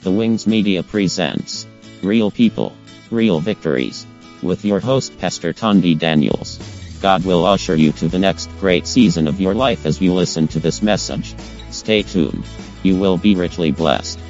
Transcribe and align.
The 0.00 0.12
Wings 0.12 0.46
Media 0.46 0.84
presents 0.84 1.66
Real 2.02 2.30
People, 2.30 2.72
Real 3.10 3.40
Victories 3.40 4.06
with 4.42 4.64
your 4.64 4.78
host, 4.78 5.18
Pastor 5.18 5.52
Tondi 5.52 5.98
Daniels. 5.98 6.60
God 7.02 7.24
will 7.24 7.44
usher 7.44 7.74
you 7.74 7.90
to 7.92 8.06
the 8.06 8.20
next 8.20 8.48
great 8.60 8.86
season 8.86 9.26
of 9.26 9.40
your 9.40 9.54
life 9.54 9.86
as 9.86 10.00
you 10.00 10.14
listen 10.14 10.46
to 10.48 10.60
this 10.60 10.82
message. 10.82 11.34
Stay 11.70 12.02
tuned. 12.02 12.44
You 12.84 12.96
will 12.96 13.16
be 13.18 13.34
richly 13.34 13.72
blessed. 13.72 14.20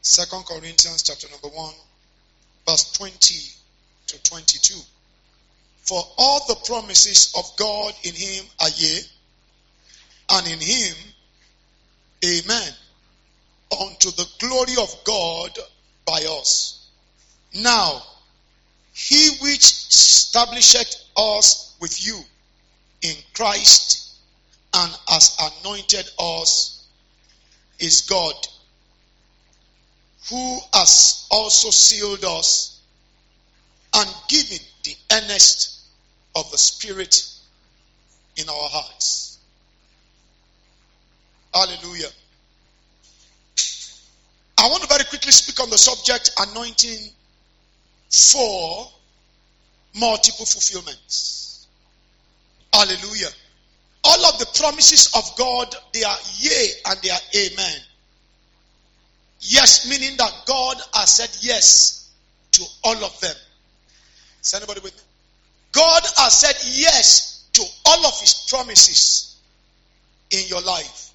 Second 0.00 0.44
Corinthians 0.46 1.04
chapter 1.04 1.28
number 1.30 1.56
1, 1.56 1.74
verse 2.66 2.92
20 2.92 3.14
to 4.08 4.22
22. 4.24 4.80
For 5.84 6.02
all 6.18 6.44
the 6.48 6.56
promises 6.66 7.32
of 7.38 7.44
God 7.56 7.94
in 8.02 8.14
him 8.14 8.44
are 8.60 8.68
yea, 8.76 8.98
and 10.32 10.46
in 10.46 10.60
him, 10.60 10.96
amen, 12.24 12.72
unto 13.80 14.10
the 14.12 14.26
glory 14.38 14.74
of 14.80 15.04
God 15.04 15.58
by 16.06 16.22
us. 16.40 16.88
Now, 17.54 18.02
he 18.94 19.30
which 19.40 19.62
establisheth 19.62 20.94
us 21.16 21.74
with 21.80 22.06
you 22.06 22.18
in 23.02 23.14
Christ 23.34 24.16
and 24.74 24.92
has 25.08 25.36
anointed 25.62 26.08
us 26.18 26.86
is 27.78 28.02
God, 28.02 28.34
who 30.30 30.58
has 30.72 31.26
also 31.30 31.70
sealed 31.70 32.24
us 32.24 32.80
and 33.94 34.08
given 34.28 34.58
the 34.84 34.96
earnest 35.12 35.80
of 36.34 36.50
the 36.50 36.58
Spirit 36.58 37.22
in 38.36 38.48
our 38.48 38.68
hearts. 38.68 39.21
Hallelujah. 41.54 42.08
I 44.58 44.68
want 44.68 44.82
to 44.82 44.88
very 44.88 45.04
quickly 45.04 45.32
speak 45.32 45.60
on 45.60 45.70
the 45.70 45.78
subject 45.78 46.30
anointing 46.38 47.10
for 48.10 48.88
multiple 49.98 50.46
fulfillments. 50.46 51.66
Hallelujah. 52.72 53.28
All 54.04 54.26
of 54.26 54.38
the 54.38 54.46
promises 54.58 55.12
of 55.14 55.36
God, 55.36 55.74
they 55.92 56.02
are 56.02 56.16
yea 56.38 56.68
and 56.86 56.98
they 57.02 57.10
are 57.10 57.20
amen. 57.36 57.80
Yes, 59.40 59.88
meaning 59.88 60.16
that 60.18 60.32
God 60.46 60.76
has 60.94 61.10
said 61.10 61.30
yes 61.40 62.10
to 62.52 62.64
all 62.84 63.04
of 63.04 63.20
them. 63.20 63.34
Is 64.42 64.54
anybody 64.54 64.80
with 64.80 64.94
me? 64.94 65.00
God 65.72 66.02
has 66.16 66.40
said 66.40 66.56
yes 66.64 67.48
to 67.54 67.62
all 67.86 68.06
of 68.06 68.20
his 68.20 68.46
promises 68.48 69.36
in 70.30 70.46
your 70.48 70.60
life. 70.62 71.11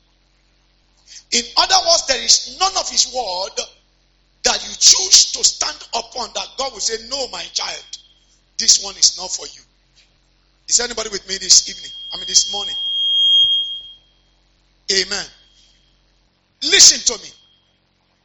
In 1.32 1.44
other 1.58 1.76
words, 1.88 2.08
there 2.08 2.22
is 2.24 2.58
none 2.60 2.72
of 2.78 2.90
his 2.90 3.14
word 3.14 3.66
that 4.44 4.64
you 4.64 4.74
choose 4.80 5.32
to 5.34 5.44
stand 5.44 5.78
upon 5.94 6.30
that 6.36 6.48
God 6.58 6.72
will 6.72 6.80
say, 6.80 7.06
No, 7.10 7.28
my 7.30 7.44
child, 7.54 7.84
this 8.58 8.84
one 8.84 8.96
is 8.96 9.18
not 9.18 9.30
for 9.30 9.46
you. 9.48 9.62
Is 10.70 10.80
anybody 10.80 11.10
with 11.10 11.28
me 11.28 11.38
this 11.38 11.70
evening? 11.70 11.92
I 12.14 12.18
mean, 12.18 12.28
this 12.28 12.52
morning. 12.52 12.76
Amen. 14.92 15.26
Listen 16.64 17.16
to 17.16 17.24
me. 17.24 17.30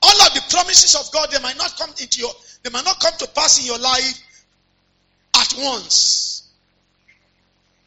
All 0.03 0.27
of 0.27 0.35
the 0.35 0.43
promises 0.51 0.95
of 0.95 1.13
God, 1.13 1.31
they 1.31 1.41
might 1.41 1.57
not 1.57 1.77
come 1.79 1.91
into 1.91 2.21
your, 2.21 2.33
they 2.63 2.71
might 2.71 2.85
not 2.85 3.01
come 3.01 3.15
to 3.19 3.29
pass 3.29 3.61
in 3.61 3.67
your 3.67 3.79
life 3.79 4.21
at 5.37 5.55
once. 5.59 6.51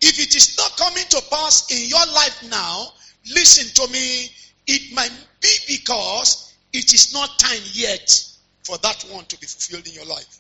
If 0.02 0.20
it 0.20 0.36
is 0.36 0.58
not 0.58 0.78
coming 0.78 1.06
to 1.10 1.22
pass 1.30 1.70
in 1.72 1.90
your 1.90 2.06
life 2.14 2.44
now, 2.50 2.88
listen 3.34 3.74
to 3.86 3.92
me, 3.92 4.30
it 4.68 4.94
might 4.94 5.12
be 5.42 5.56
because 5.68 6.54
it 6.74 6.94
is 6.94 7.14
not 7.14 7.38
time 7.40 7.62
yet 7.74 8.24
for 8.64 8.78
that 8.80 9.06
one 9.12 9.26
to 9.26 9.38
be 9.40 9.46
fulfilled 9.46 9.88
in 9.88 9.94
your 9.94 10.06
life. 10.06 10.40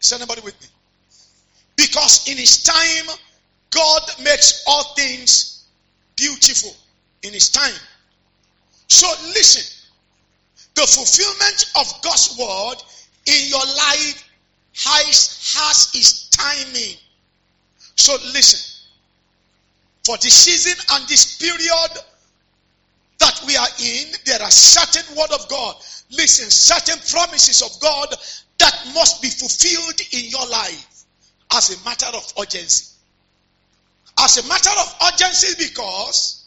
Is 0.00 0.12
anybody 0.12 0.40
with 0.42 0.60
me? 0.60 0.68
Because 1.76 2.28
in 2.28 2.36
his 2.36 2.62
time, 2.62 3.16
God 3.70 4.02
makes 4.22 4.62
all 4.66 4.94
things 4.94 5.66
beautiful 6.16 6.74
in 7.22 7.32
his 7.32 7.50
time. 7.50 7.74
So 8.88 9.08
listen, 9.28 9.64
the 10.74 10.82
fulfillment 10.82 11.72
of 11.76 12.02
God's 12.02 12.36
word 12.38 12.76
in 13.26 13.48
your 13.48 13.64
life 13.64 14.28
has, 14.76 15.54
has 15.56 15.90
its 15.94 16.28
timing. 16.30 16.96
So 17.96 18.14
listen, 18.32 18.60
for 20.04 20.16
the 20.18 20.30
season 20.30 20.74
and 20.92 21.08
this 21.08 21.38
period 21.38 22.04
we 23.46 23.56
are 23.56 23.68
in, 23.82 24.06
there 24.24 24.42
are 24.42 24.50
certain 24.50 25.16
word 25.16 25.30
of 25.32 25.48
God. 25.48 25.76
Listen, 26.10 26.50
certain 26.50 26.98
promises 27.10 27.62
of 27.62 27.80
God 27.80 28.14
that 28.58 28.92
must 28.94 29.22
be 29.22 29.28
fulfilled 29.28 30.00
in 30.12 30.30
your 30.30 30.46
life 30.48 31.04
as 31.52 31.70
a 31.70 31.84
matter 31.84 32.06
of 32.14 32.32
urgency. 32.40 32.94
As 34.18 34.38
a 34.38 34.48
matter 34.48 34.70
of 34.70 35.12
urgency 35.12 35.54
because 35.58 36.44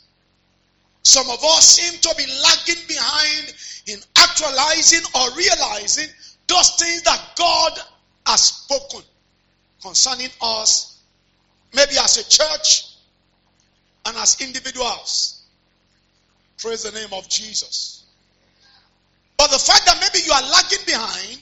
some 1.04 1.30
of 1.30 1.44
us 1.44 1.66
seem 1.66 2.00
to 2.02 2.16
be 2.18 2.26
lagging 2.44 2.84
behind 2.88 3.54
in 3.88 4.00
actualizing 4.18 5.02
or 5.16 5.36
realizing 5.36 6.08
those 6.48 6.76
things 6.76 7.02
that 7.04 7.22
God 7.38 7.80
has 8.26 8.42
spoken 8.42 9.02
concerning 9.82 10.30
us, 10.42 11.00
maybe 11.74 11.98
as 11.98 12.18
a 12.18 12.30
church 12.30 12.88
and 14.06 14.18
as 14.18 14.42
individuals. 14.42 15.37
Praise 16.58 16.84
the 16.84 16.92
name 16.92 17.14
of 17.14 17.28
Jesus. 17.30 18.04
But 19.38 19.52
the 19.52 19.60
fact 19.60 19.86
that 19.86 20.00
maybe 20.02 20.26
you 20.26 20.32
are 20.32 20.42
lagging 20.42 20.86
behind 20.86 21.42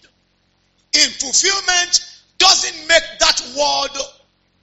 in 0.94 1.10
fulfillment 1.12 2.22
doesn't 2.38 2.88
make 2.88 3.04
that 3.20 3.42
word 3.58 4.02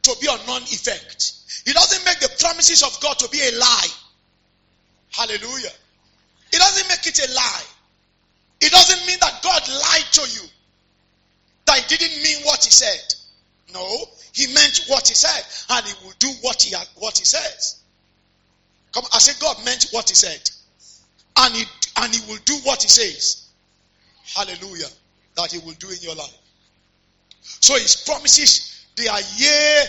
to 0.02 0.16
be 0.20 0.26
a 0.26 0.46
non 0.46 0.62
effect. 0.62 1.32
It 1.64 1.74
doesn't 1.74 2.04
make 2.04 2.20
the 2.20 2.30
promises 2.40 2.82
of 2.82 2.98
God 3.00 3.18
to 3.20 3.28
be 3.30 3.40
a 3.40 3.52
lie. 3.58 3.88
Hallelujah. 5.10 5.72
It 6.52 6.58
doesn't 6.58 6.88
make 6.88 7.06
it 7.06 7.18
a 7.18 7.32
lie. 7.32 7.64
It 8.60 8.70
doesn't 8.70 9.06
mean 9.06 9.18
that 9.20 9.40
God 9.42 9.62
lied 9.68 10.12
to 10.12 10.20
you. 10.30 10.48
That 11.66 11.78
he 11.78 11.96
didn't 11.96 12.22
mean 12.22 12.44
what 12.44 12.64
he 12.64 12.70
said. 12.70 13.14
No, 13.72 14.04
he 14.32 14.52
meant 14.52 14.84
what 14.88 15.08
he 15.08 15.14
said, 15.14 15.44
and 15.70 15.86
he 15.86 15.94
will 16.04 16.12
do 16.18 16.28
what 16.42 16.60
he 16.62 16.74
what 16.96 17.16
he 17.16 17.24
says. 17.24 17.81
Come, 18.92 19.04
I 19.12 19.18
said 19.18 19.40
God 19.40 19.64
meant 19.64 19.88
what 19.90 20.08
he 20.08 20.14
said, 20.14 20.50
and 21.38 21.54
he 21.54 21.64
and 21.96 22.14
he 22.14 22.20
will 22.30 22.40
do 22.44 22.54
what 22.64 22.82
he 22.82 22.88
says. 22.88 23.48
Hallelujah! 24.34 24.88
That 25.36 25.52
he 25.52 25.58
will 25.60 25.74
do 25.74 25.88
in 25.88 25.98
your 26.00 26.14
life. 26.14 26.38
So 27.42 27.74
his 27.74 27.96
promises 27.96 28.86
they 28.96 29.08
are 29.08 29.20
yea 29.36 29.84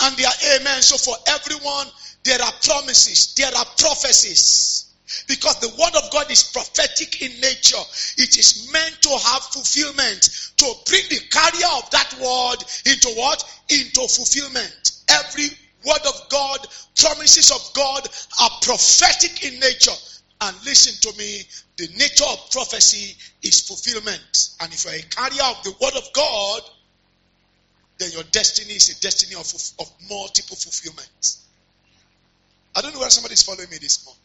and 0.00 0.16
they 0.16 0.24
are 0.24 0.58
amen. 0.60 0.82
So 0.82 0.96
for 0.96 1.16
everyone 1.28 1.86
there 2.24 2.40
are 2.40 2.52
promises, 2.62 3.34
there 3.34 3.54
are 3.54 3.64
prophecies. 3.78 4.80
Because 5.28 5.60
the 5.60 5.68
word 5.68 5.94
of 6.02 6.10
God 6.10 6.30
is 6.30 6.42
prophetic 6.44 7.20
in 7.22 7.40
nature. 7.40 7.82
It 8.16 8.36
is 8.38 8.70
meant 8.72 9.02
to 9.02 9.10
have 9.10 9.42
fulfillment, 9.52 10.52
to 10.56 10.72
bring 10.86 11.02
the 11.10 11.20
carrier 11.30 11.68
of 11.76 11.90
that 11.90 12.10
word 12.14 12.64
into 12.90 13.08
what? 13.10 13.44
Into 13.68 14.08
fulfillment. 14.08 14.92
Every 15.08 15.50
word 15.86 16.06
of 16.06 16.28
God, 16.28 16.66
promises 16.96 17.50
of 17.50 17.74
God 17.74 18.08
are 18.40 18.50
prophetic 18.62 19.44
in 19.44 19.58
nature. 19.60 19.92
And 20.40 20.56
listen 20.64 20.94
to 21.10 21.18
me, 21.18 21.42
the 21.76 21.88
nature 21.96 22.24
of 22.28 22.50
prophecy 22.50 23.16
is 23.42 23.60
fulfillment. 23.60 24.48
And 24.60 24.72
if 24.72 24.84
you're 24.84 24.94
a 24.94 25.02
carrier 25.02 25.44
of 25.44 25.62
the 25.62 25.74
word 25.80 25.94
of 25.96 26.12
God, 26.12 26.62
then 27.98 28.10
your 28.10 28.24
destiny 28.24 28.74
is 28.74 28.90
a 28.90 29.00
destiny 29.00 29.34
of, 29.34 29.46
of 29.78 29.92
multiple 30.10 30.56
fulfillments. 30.56 31.44
I 32.74 32.80
don't 32.80 32.92
know 32.92 33.00
where 33.00 33.10
somebody 33.10 33.34
is 33.34 33.42
following 33.42 33.70
me 33.70 33.78
this 33.78 34.04
morning. 34.04 34.20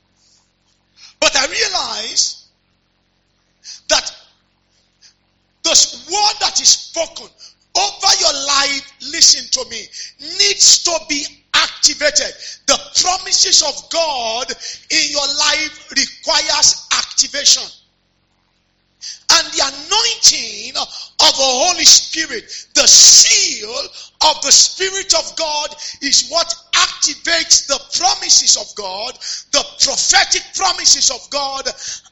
But 1.19 1.35
I 1.37 1.45
realize 1.45 2.47
that 3.89 4.11
the 5.63 5.69
word 6.11 6.35
that 6.39 6.59
is 6.59 6.69
spoken 6.69 7.27
over 7.75 8.15
your 8.19 8.33
life, 8.47 8.91
listen 9.11 9.45
to 9.51 9.69
me, 9.69 9.81
needs 10.19 10.83
to 10.83 10.99
be 11.07 11.38
activated. 11.59 12.33
The 12.67 12.79
promises 13.01 13.61
of 13.61 13.89
God 13.89 14.51
in 14.89 15.11
your 15.11 15.27
life 15.27 15.91
requires 15.91 16.87
activation. 16.97 17.63
And 19.31 19.47
the 19.53 19.61
anointing 19.61 20.75
of 20.75 21.31
the 21.37 21.49
Holy 21.69 21.85
Spirit, 21.85 22.43
the 22.73 22.87
seal 22.87 23.79
of 24.27 24.41
the 24.41 24.51
Spirit 24.51 25.13
of 25.13 25.35
God 25.37 25.75
is 26.01 26.27
what 26.29 26.53
activates 26.73 27.67
the 27.67 27.79
promises 27.97 28.57
of 28.57 28.75
God, 28.75 29.13
the 29.51 29.63
prophetic 29.83 30.43
promises 30.55 31.11
of 31.11 31.29
God, 31.29 31.67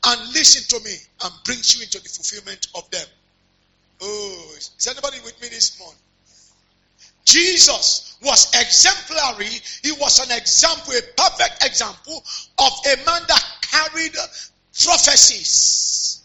and 0.06 0.34
listen 0.34 0.64
to 0.78 0.86
me, 0.86 0.96
and 1.24 1.34
brings 1.44 1.76
you 1.76 1.84
into 1.84 2.00
the 2.00 2.08
fulfillment 2.08 2.68
of 2.76 2.90
them. 2.92 3.08
Oh, 4.02 4.54
is 4.56 4.88
anybody 4.90 5.18
with 5.26 5.42
me 5.42 5.50
this 5.50 5.80
morning? 5.80 6.00
Jesus 7.28 8.18
was 8.24 8.48
exemplary. 8.56 9.52
He 9.84 9.92
was 9.92 10.26
an 10.26 10.36
example, 10.36 10.94
a 10.94 11.02
perfect 11.22 11.64
example 11.66 12.24
of 12.58 12.72
a 12.86 12.96
man 13.06 13.22
that 13.28 13.46
carried 13.62 14.14
prophecies. 14.82 16.24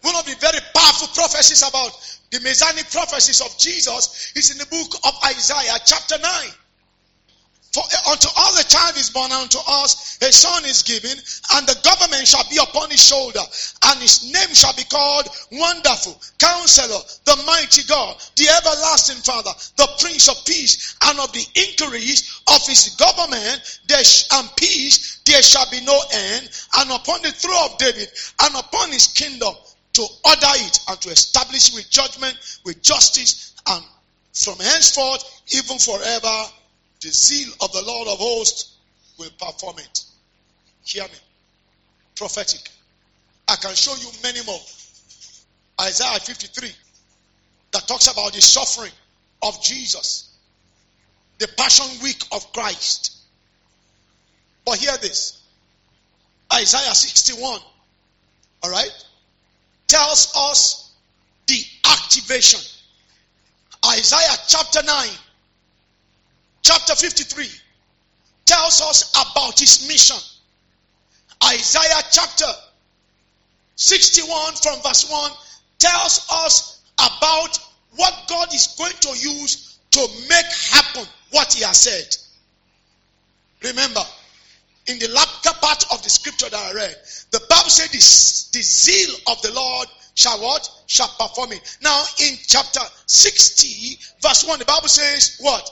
One 0.00 0.16
of 0.16 0.24
the 0.24 0.34
very 0.36 0.60
powerful 0.74 1.08
prophecies 1.08 1.62
about 1.68 1.92
the 2.30 2.40
messianic 2.40 2.90
prophecies 2.90 3.42
of 3.42 3.56
Jesus 3.58 4.32
is 4.34 4.50
in 4.50 4.58
the 4.58 4.66
book 4.66 4.94
of 5.04 5.12
Isaiah, 5.26 5.78
chapter 5.84 6.16
9. 6.18 6.32
For 7.76 7.84
unto 8.10 8.28
us 8.34 8.64
a 8.64 8.66
child 8.66 8.96
is 8.96 9.10
born, 9.10 9.30
unto 9.32 9.58
us 9.68 10.16
a 10.22 10.32
son 10.32 10.64
is 10.64 10.82
given, 10.82 11.10
and 11.10 11.66
the 11.66 11.78
government 11.84 12.26
shall 12.26 12.48
be 12.48 12.56
upon 12.56 12.88
his 12.88 13.04
shoulder, 13.04 13.42
and 13.84 14.00
his 14.00 14.32
name 14.32 14.54
shall 14.54 14.72
be 14.72 14.84
called 14.84 15.28
Wonderful, 15.52 16.18
Counselor, 16.38 17.02
the 17.26 17.36
Mighty 17.44 17.82
God, 17.86 18.16
the 18.36 18.48
Everlasting 18.48 19.20
Father, 19.20 19.50
the 19.76 19.88
Prince 20.00 20.26
of 20.30 20.42
Peace, 20.46 20.96
and 21.02 21.20
of 21.20 21.30
the 21.34 21.44
increase 21.68 22.40
of 22.48 22.66
his 22.66 22.96
government 22.96 23.80
and 24.32 24.56
peace 24.56 25.20
there 25.26 25.42
shall 25.42 25.70
be 25.70 25.82
no 25.82 26.00
end, 26.14 26.48
and 26.78 26.90
upon 26.90 27.20
the 27.20 27.32
throne 27.32 27.72
of 27.72 27.76
David, 27.76 28.08
and 28.40 28.56
upon 28.56 28.90
his 28.90 29.08
kingdom, 29.08 29.54
to 29.92 30.02
order 30.24 30.54
it 30.64 30.80
and 30.88 30.98
to 31.02 31.10
establish 31.10 31.74
with 31.74 31.90
judgment, 31.90 32.38
with 32.64 32.80
justice, 32.80 33.52
and 33.66 33.84
from 34.32 34.56
henceforth, 34.60 35.42
even 35.52 35.78
forever, 35.78 36.46
the 37.06 37.12
zeal 37.12 37.52
of 37.60 37.70
the 37.70 37.82
Lord 37.82 38.08
of 38.08 38.18
hosts 38.18 38.74
will 39.16 39.30
perform 39.38 39.78
it. 39.78 40.04
Hear 40.84 41.04
me. 41.04 41.18
Prophetic. 42.16 42.68
I 43.46 43.54
can 43.54 43.76
show 43.76 43.94
you 43.94 44.08
many 44.24 44.44
more. 44.44 44.58
Isaiah 45.80 46.18
53 46.18 46.68
that 47.70 47.86
talks 47.86 48.10
about 48.10 48.32
the 48.32 48.40
suffering 48.40 48.90
of 49.40 49.62
Jesus, 49.62 50.34
the 51.38 51.46
passion 51.56 51.86
week 52.02 52.24
of 52.32 52.52
Christ. 52.52 53.16
But 54.64 54.78
hear 54.78 54.96
this 54.96 55.40
Isaiah 56.52 56.92
61, 56.92 57.60
all 58.64 58.70
right, 58.70 59.04
tells 59.86 60.32
us 60.36 60.92
the 61.46 61.62
activation. 61.84 62.60
Isaiah 63.84 64.36
chapter 64.48 64.82
9 64.82 65.08
chapter 66.66 66.96
53 66.96 67.46
tells 68.44 68.80
us 68.80 69.12
about 69.12 69.60
his 69.60 69.86
mission. 69.86 70.16
Isaiah 71.44 72.02
chapter 72.10 72.46
61 73.76 74.54
from 74.54 74.82
verse 74.82 75.08
1 75.08 75.30
tells 75.78 76.26
us 76.28 76.82
about 76.98 77.58
what 77.94 78.14
God 78.28 78.52
is 78.52 78.74
going 78.78 78.98
to 79.00 79.08
use 79.10 79.78
to 79.92 80.00
make 80.28 80.46
happen 80.72 81.04
what 81.30 81.52
he 81.52 81.62
has 81.62 81.82
said. 81.82 82.16
Remember, 83.62 84.02
in 84.88 84.98
the 84.98 85.08
latter 85.08 85.56
part 85.60 85.84
of 85.92 86.02
the 86.02 86.10
scripture 86.10 86.50
that 86.50 86.58
I 86.58 86.74
read, 86.74 86.96
the 87.30 87.40
Bible 87.48 87.70
said 87.70 87.90
the, 87.90 88.58
the 88.58 88.62
zeal 88.64 89.14
of 89.28 89.40
the 89.42 89.52
Lord 89.52 89.86
shall 90.16 90.40
what? 90.40 90.68
Shall 90.88 91.14
perform 91.16 91.52
it. 91.52 91.78
Now 91.80 92.02
in 92.20 92.34
chapter 92.44 92.80
60, 93.06 93.98
verse 94.20 94.44
1, 94.44 94.58
the 94.58 94.64
Bible 94.64 94.88
says 94.88 95.38
what? 95.40 95.70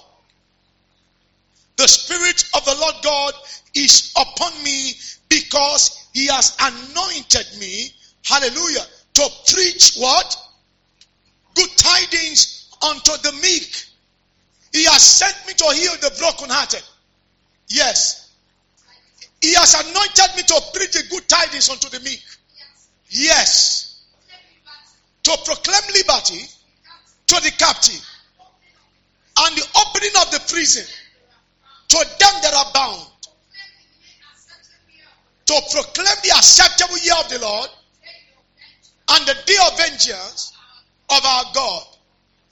The 1.76 1.88
Spirit 1.88 2.44
of 2.55 2.65
the 2.65 2.75
Lord 2.81 2.94
God 3.03 3.35
is 3.75 4.12
upon 4.17 4.53
me 4.62 4.93
because 5.29 6.09
He 6.12 6.26
has 6.29 6.56
anointed 6.61 7.47
me, 7.59 7.93
hallelujah, 8.25 8.85
to 9.15 9.29
preach 9.53 9.97
what? 9.97 10.37
Good 11.55 11.71
tidings 11.76 12.69
unto 12.82 13.12
the 13.23 13.32
meek. 13.43 13.85
He 14.73 14.85
has 14.85 15.03
sent 15.03 15.37
me 15.47 15.55
to 15.55 15.65
heal 15.75 15.93
the 16.00 16.15
brokenhearted. 16.19 16.82
Yes. 17.69 18.32
He 19.41 19.55
has 19.55 19.75
anointed 19.75 20.37
me 20.37 20.43
to 20.43 20.61
preach 20.75 20.93
the 20.93 21.05
good 21.11 21.29
tidings 21.29 21.69
unto 21.71 21.88
the 21.88 22.00
meek. 22.00 22.23
Yes. 23.09 24.03
To 25.25 25.37
proclaim 25.44 25.82
liberty 25.94 26.44
to 27.26 27.41
the 27.41 27.50
captive 27.56 28.05
and 29.38 29.56
the 29.56 29.67
opening 29.87 30.11
of 30.21 30.31
the 30.31 30.41
prison 30.49 30.85
to 31.88 31.96
them 31.96 32.34
that 32.42 32.54
are 32.54 32.72
bound, 32.72 33.06
to 35.46 35.60
proclaim 35.70 36.16
the 36.22 36.31
acceptable 36.36 36.98
year 36.98 37.14
of 37.20 37.28
the 37.28 37.38
Lord 37.38 37.70
and 39.10 39.26
the 39.26 39.34
day 39.46 39.56
of 39.66 39.76
vengeance 39.76 40.52
of 41.10 41.25
our 41.25 41.44
God. 41.54 41.82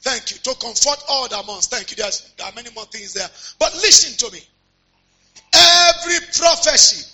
Thank 0.01 0.33
you. 0.33 0.37
To 0.39 0.55
comfort 0.59 1.03
all 1.09 1.29
the 1.29 1.43
months. 1.47 1.69
Thank 1.69 1.91
you. 1.91 1.97
There's, 1.97 2.33
there 2.37 2.47
are 2.47 2.53
many 2.55 2.71
more 2.75 2.85
things 2.87 3.15
there. 3.15 3.29
But 3.59 3.73
listen 3.75 4.19
to 4.27 4.35
me. 4.35 4.41
Every 5.55 6.19
prophecy, 6.37 7.09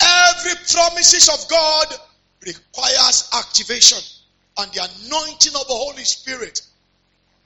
every 0.00 0.52
promises 0.70 1.28
of 1.28 1.48
God 1.48 1.94
requires 2.44 3.30
activation. 3.34 3.98
And 4.58 4.70
the 4.72 4.88
anointing 5.06 5.54
of 5.54 5.66
the 5.66 5.74
Holy 5.74 6.04
Spirit 6.04 6.60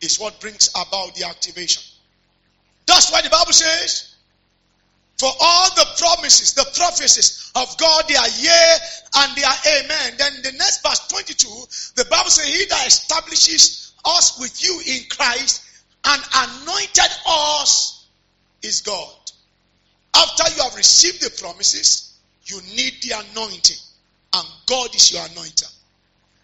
is 0.01 0.19
what 0.19 0.41
brings 0.41 0.69
about 0.71 1.15
the 1.15 1.27
activation. 1.27 1.83
That's 2.87 3.13
why 3.13 3.23
the 3.23 3.31
Bible 3.31 3.53
says, 3.53 4.10
for 5.21 5.31
all 5.39 5.69
the 5.75 5.87
promises, 5.99 6.55
the 6.55 6.65
prophecies 6.75 7.53
of 7.55 7.77
God, 7.77 8.09
they 8.09 8.17
are 8.17 8.29
yea 8.41 8.77
and 9.19 9.37
they 9.37 9.45
are 9.45 9.61
amen. 9.67 10.15
Then 10.17 10.33
the 10.43 10.53
next 10.53 10.83
verse 10.83 11.07
22, 11.09 11.47
the 12.03 12.09
Bible 12.09 12.31
says, 12.31 12.47
He 12.47 12.65
that 12.65 12.87
establishes 12.87 13.93
us 14.07 14.41
with 14.41 14.65
you 14.65 14.81
in 14.87 15.03
Christ 15.11 15.63
and 16.07 16.23
anointed 16.35 17.11
us 17.29 18.09
is 18.63 18.81
God. 18.81 19.13
After 20.17 20.57
you 20.57 20.63
have 20.63 20.75
received 20.77 21.21
the 21.21 21.39
promises, 21.39 22.19
you 22.47 22.59
need 22.75 22.95
the 23.03 23.23
anointing. 23.33 23.77
And 24.33 24.49
God 24.65 24.95
is 24.95 25.13
your 25.13 25.21
anointer. 25.21 25.71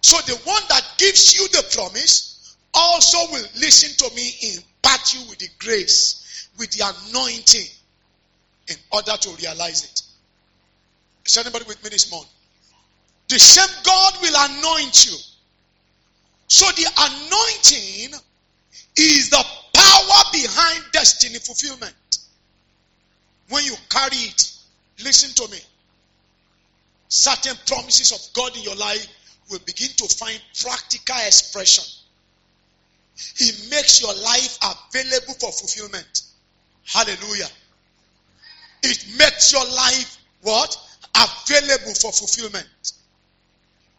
So 0.02 0.19
the 0.26 0.38
one 0.44 0.62
that 0.69 0.84
gives 0.99 1.34
you 1.34 1.49
the 1.49 1.64
promise 1.75 2.55
also 2.75 3.32
will 3.32 3.46
listen 3.55 4.06
to 4.06 4.14
me, 4.14 4.34
impart 4.55 5.14
you 5.14 5.20
with 5.31 5.38
the 5.38 5.49
grace, 5.58 6.46
with 6.58 6.70
the 6.72 6.84
anointing 7.08 7.69
in 8.69 8.77
order 8.93 9.17
to 9.17 9.31
realize 9.43 9.85
it. 9.85 10.03
Is 11.27 11.37
anybody 11.37 11.65
with 11.67 11.83
me 11.83 11.91
this 11.91 12.11
morning? 12.11 12.31
The 13.29 13.39
same 13.39 13.83
God 13.85 14.15
will 14.23 14.35
anoint 14.51 15.07
you. 15.07 15.17
So 16.49 16.67
the 16.73 16.87
anointing 16.97 18.21
is 18.97 19.31
the 19.31 19.45
power 19.75 20.23
behind 20.33 20.85
destiny 20.93 21.39
fulfillment. 21.39 21.95
When 23.49 23.65
you 23.65 23.75
carry 23.91 24.17
it, 24.17 24.53
listen 25.03 25.31
to 25.44 25.53
me. 25.53 25.58
Certain 27.08 27.56
promises 27.67 28.13
of 28.13 28.35
God 28.35 28.56
in 28.56 28.63
your 28.63 28.77
life 28.77 29.06
will 29.51 29.61
begin 29.61 29.89
to 29.96 30.08
find 30.17 30.41
practical 30.61 31.17
expression. 31.27 31.85
He 33.37 33.51
makes 33.70 34.01
your 34.01 34.15
life 34.15 34.58
available 34.63 35.35
for 35.35 35.53
fulfillment. 35.53 36.23
Hallelujah. 36.85 37.49
It 38.90 39.19
makes 39.19 39.52
your 39.52 39.64
life 39.64 40.19
what? 40.43 40.76
Available 41.14 41.94
for 41.94 42.12
fulfillment. 42.12 42.93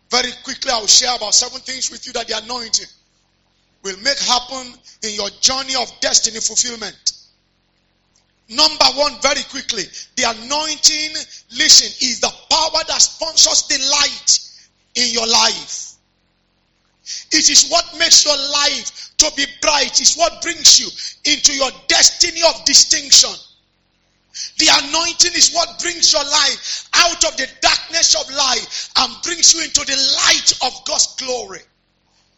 Very 0.10 0.32
quickly, 0.44 0.72
I 0.72 0.79
will 0.79 0.88
share 0.88 1.15
about 1.15 1.34
seven 1.34 1.60
things 1.62 1.91
with 1.91 2.06
you 2.06 2.13
that 2.13 2.27
the 2.27 2.38
anointing 2.38 2.88
will 3.84 3.98
make 4.00 4.20
happen 4.20 4.74
in 5.03 5.13
your 5.13 5.29
journey 5.41 5.75
of 5.75 5.91
destiny 6.00 6.39
fulfillment. 6.39 7.13
Number 8.50 8.86
one, 8.96 9.13
very 9.22 9.44
quickly, 9.50 9.84
the 10.15 10.24
anointing, 10.24 11.12
listen, 11.58 12.08
is 12.08 12.22
the 12.22 12.32
power 12.50 12.82
that 12.88 13.01
sponsors 13.01 13.67
the 13.67 13.77
light 13.91 14.39
in 14.96 15.13
your 15.13 15.27
life. 15.27 15.94
It 17.32 17.50
is 17.50 17.70
what 17.70 17.86
makes 18.00 18.25
your 18.25 18.38
life 18.38 19.17
to 19.17 19.32
be 19.36 19.46
bright. 19.62 20.00
It's 20.00 20.15
what 20.17 20.41
brings 20.41 20.79
you 20.79 20.88
into 21.32 21.53
your 21.53 21.72
destiny 21.88 22.41
of 22.48 22.63
distinction. 22.65 23.32
The 24.58 24.67
anointing 24.72 25.34
is 25.34 25.53
what 25.53 25.79
brings 25.79 26.12
your 26.13 26.24
life 26.24 26.89
out 26.94 27.24
of 27.25 27.38
the 27.38 27.48
darkness 27.62 28.15
of 28.15 28.34
life 28.36 28.89
and 28.98 29.22
brings 29.24 29.53
you 29.53 29.63
into 29.63 29.82
the 29.82 29.96
light 29.96 30.51
of 30.63 30.86
God's 30.86 31.15
glory. 31.15 31.62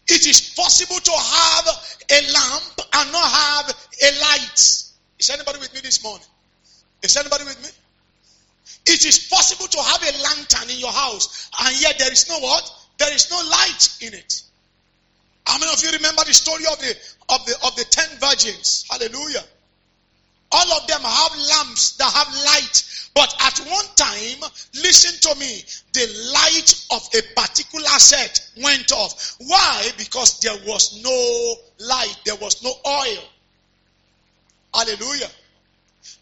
It 0.07 0.25
is 0.25 0.53
possible 0.55 0.99
to 0.99 1.11
have 1.11 1.67
a 2.11 2.31
lamp 2.33 2.81
and 2.93 3.11
not 3.11 3.31
have 3.31 3.69
a 4.01 4.19
light. 4.21 4.59
Is 5.19 5.29
anybody 5.29 5.59
with 5.59 5.73
me 5.73 5.81
this 5.81 6.03
morning? 6.03 6.25
Is 7.03 7.15
anybody 7.15 7.45
with 7.45 7.61
me? 7.61 7.69
It 8.85 9.05
is 9.05 9.27
possible 9.29 9.67
to 9.67 9.81
have 9.81 10.01
a 10.01 10.23
lantern 10.23 10.69
in 10.69 10.79
your 10.79 10.91
house 10.91 11.49
and 11.61 11.79
yet 11.81 11.99
there 11.99 12.11
is 12.11 12.27
no 12.27 12.39
what? 12.39 12.71
There 12.97 13.13
is 13.13 13.29
no 13.29 13.37
light 13.37 13.97
in 14.01 14.13
it. 14.13 14.41
How 15.45 15.57
many 15.57 15.71
of 15.71 15.81
you 15.83 15.91
remember 15.91 16.23
the 16.25 16.33
story 16.33 16.63
of 16.71 16.79
the 16.79 16.95
of 17.29 17.45
the 17.45 17.55
of 17.65 17.75
the 17.75 17.85
ten 17.85 18.09
virgins? 18.19 18.85
Hallelujah. 18.89 19.43
All 20.51 20.71
of 20.73 20.87
them 20.87 21.01
have 21.01 21.37
lamps 21.37 21.91
that 21.97 22.11
have 22.11 22.33
light. 22.45 22.83
But 23.13 23.35
at 23.41 23.59
one 23.69 23.85
time, 23.95 24.49
listen 24.75 25.19
to 25.29 25.39
me, 25.39 25.63
the 25.93 26.31
light 26.33 26.85
of 26.91 27.07
a 27.15 27.21
particular 27.39 27.87
set 27.99 28.49
went 28.61 28.91
off. 28.91 29.35
Why? 29.39 29.89
Because 29.97 30.39
there 30.39 30.57
was 30.65 31.03
no 31.03 31.55
light, 31.85 32.15
there 32.25 32.35
was 32.35 32.63
no 32.63 32.73
oil. 32.87 33.23
Hallelujah. 34.73 35.29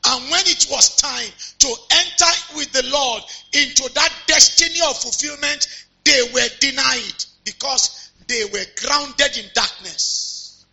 And 0.05 0.31
when 0.31 0.45
it 0.45 0.67
was 0.69 0.95
time 0.95 1.29
to 1.59 1.75
enter 1.91 2.55
with 2.55 2.71
the 2.71 2.85
Lord 2.89 3.23
into 3.53 3.91
that 3.93 4.13
destiny 4.27 4.79
of 4.87 4.97
fulfillment, 4.97 5.67
they 6.03 6.21
were 6.33 6.47
denied 6.59 7.25
because 7.43 8.11
they 8.27 8.45
were 8.45 8.65
grounded 8.81 9.37
in 9.37 9.45
darkness. 9.53 10.65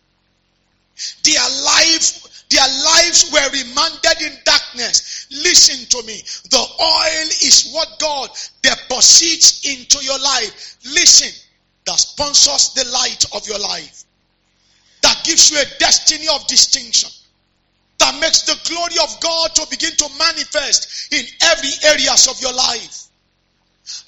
Their 1.23 1.41
life, 1.65 2.34
their 2.49 2.67
lives 2.67 3.31
were 3.31 3.49
remanded 3.51 4.21
in 4.21 4.37
darkness. 4.45 5.27
Listen 5.31 5.87
to 5.89 6.05
me. 6.07 6.21
The 6.49 6.57
oil 6.57 7.27
is 7.41 7.71
what 7.73 7.99
God 7.99 8.29
deposits 8.61 9.65
into 9.65 10.03
your 10.03 10.19
life. 10.19 10.77
Listen, 10.85 11.31
that 11.85 11.99
sponsors 11.99 12.73
the 12.73 12.89
light 12.91 13.25
of 13.33 13.47
your 13.47 13.59
life. 13.59 14.03
That 15.01 15.21
gives 15.23 15.51
you 15.51 15.57
a 15.57 15.65
destiny 15.79 16.27
of 16.33 16.45
distinction 16.47 17.09
that 18.05 18.19
makes 18.19 18.41
the 18.43 18.57
glory 18.69 18.95
of 19.01 19.19
God 19.19 19.55
to 19.55 19.67
begin 19.69 19.91
to 19.91 20.09
manifest 20.19 21.11
in 21.13 21.25
every 21.41 21.71
areas 21.85 22.27
of 22.27 22.39
your 22.41 22.53
life. 22.53 23.07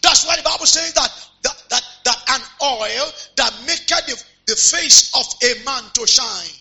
That's 0.01 0.25
why 0.25 0.35
the 0.37 0.43
Bible 0.43 0.65
says 0.65 0.93
that 0.93 1.29
that, 1.43 1.63
that, 1.69 1.83
that 2.03 2.23
an 2.29 2.41
oil 2.63 3.11
that 3.37 3.53
maketh 3.65 4.05
the, 4.07 4.23
the 4.47 4.55
face 4.55 5.13
of 5.15 5.25
a 5.43 5.65
man 5.65 5.83
to 5.93 6.05
shine. 6.05 6.59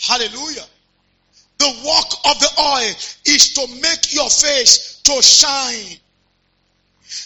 Hallelujah. 0.00 0.64
The 1.62 1.68
work 1.86 2.34
of 2.34 2.40
the 2.40 2.50
oil 2.60 2.94
is 3.24 3.54
to 3.54 3.66
make 3.80 4.12
your 4.12 4.28
face 4.28 5.00
to 5.04 5.22
shine. 5.22 5.96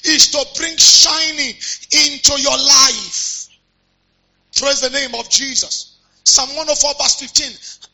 Is 0.05 0.31
to 0.33 0.45
bring 0.59 0.77
shining 0.77 1.55
into 1.91 2.41
your 2.43 2.59
life. 2.59 3.49
Praise 4.57 4.83
the 4.83 4.91
name 4.91 5.15
of 5.15 5.31
Jesus. 5.31 5.97
Psalm 6.25 6.51
104 6.51 6.93
verse 7.01 7.15
15 7.21 7.87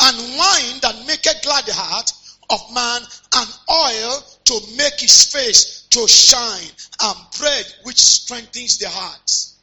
and 0.00 0.16
wine 0.36 0.80
that 0.82 0.96
maketh 1.06 1.42
glad 1.42 1.64
the 1.66 1.72
heart 1.74 2.12
of 2.50 2.74
man, 2.74 3.02
and 3.36 3.48
oil 3.70 4.24
to 4.44 4.60
make 4.76 4.98
his 5.00 5.32
face 5.32 5.86
to 5.90 6.08
shine, 6.08 6.70
and 7.02 7.18
bread 7.38 7.66
which 7.84 7.98
strengthens 7.98 8.78
the 8.78 8.88
hearts. 8.88 9.56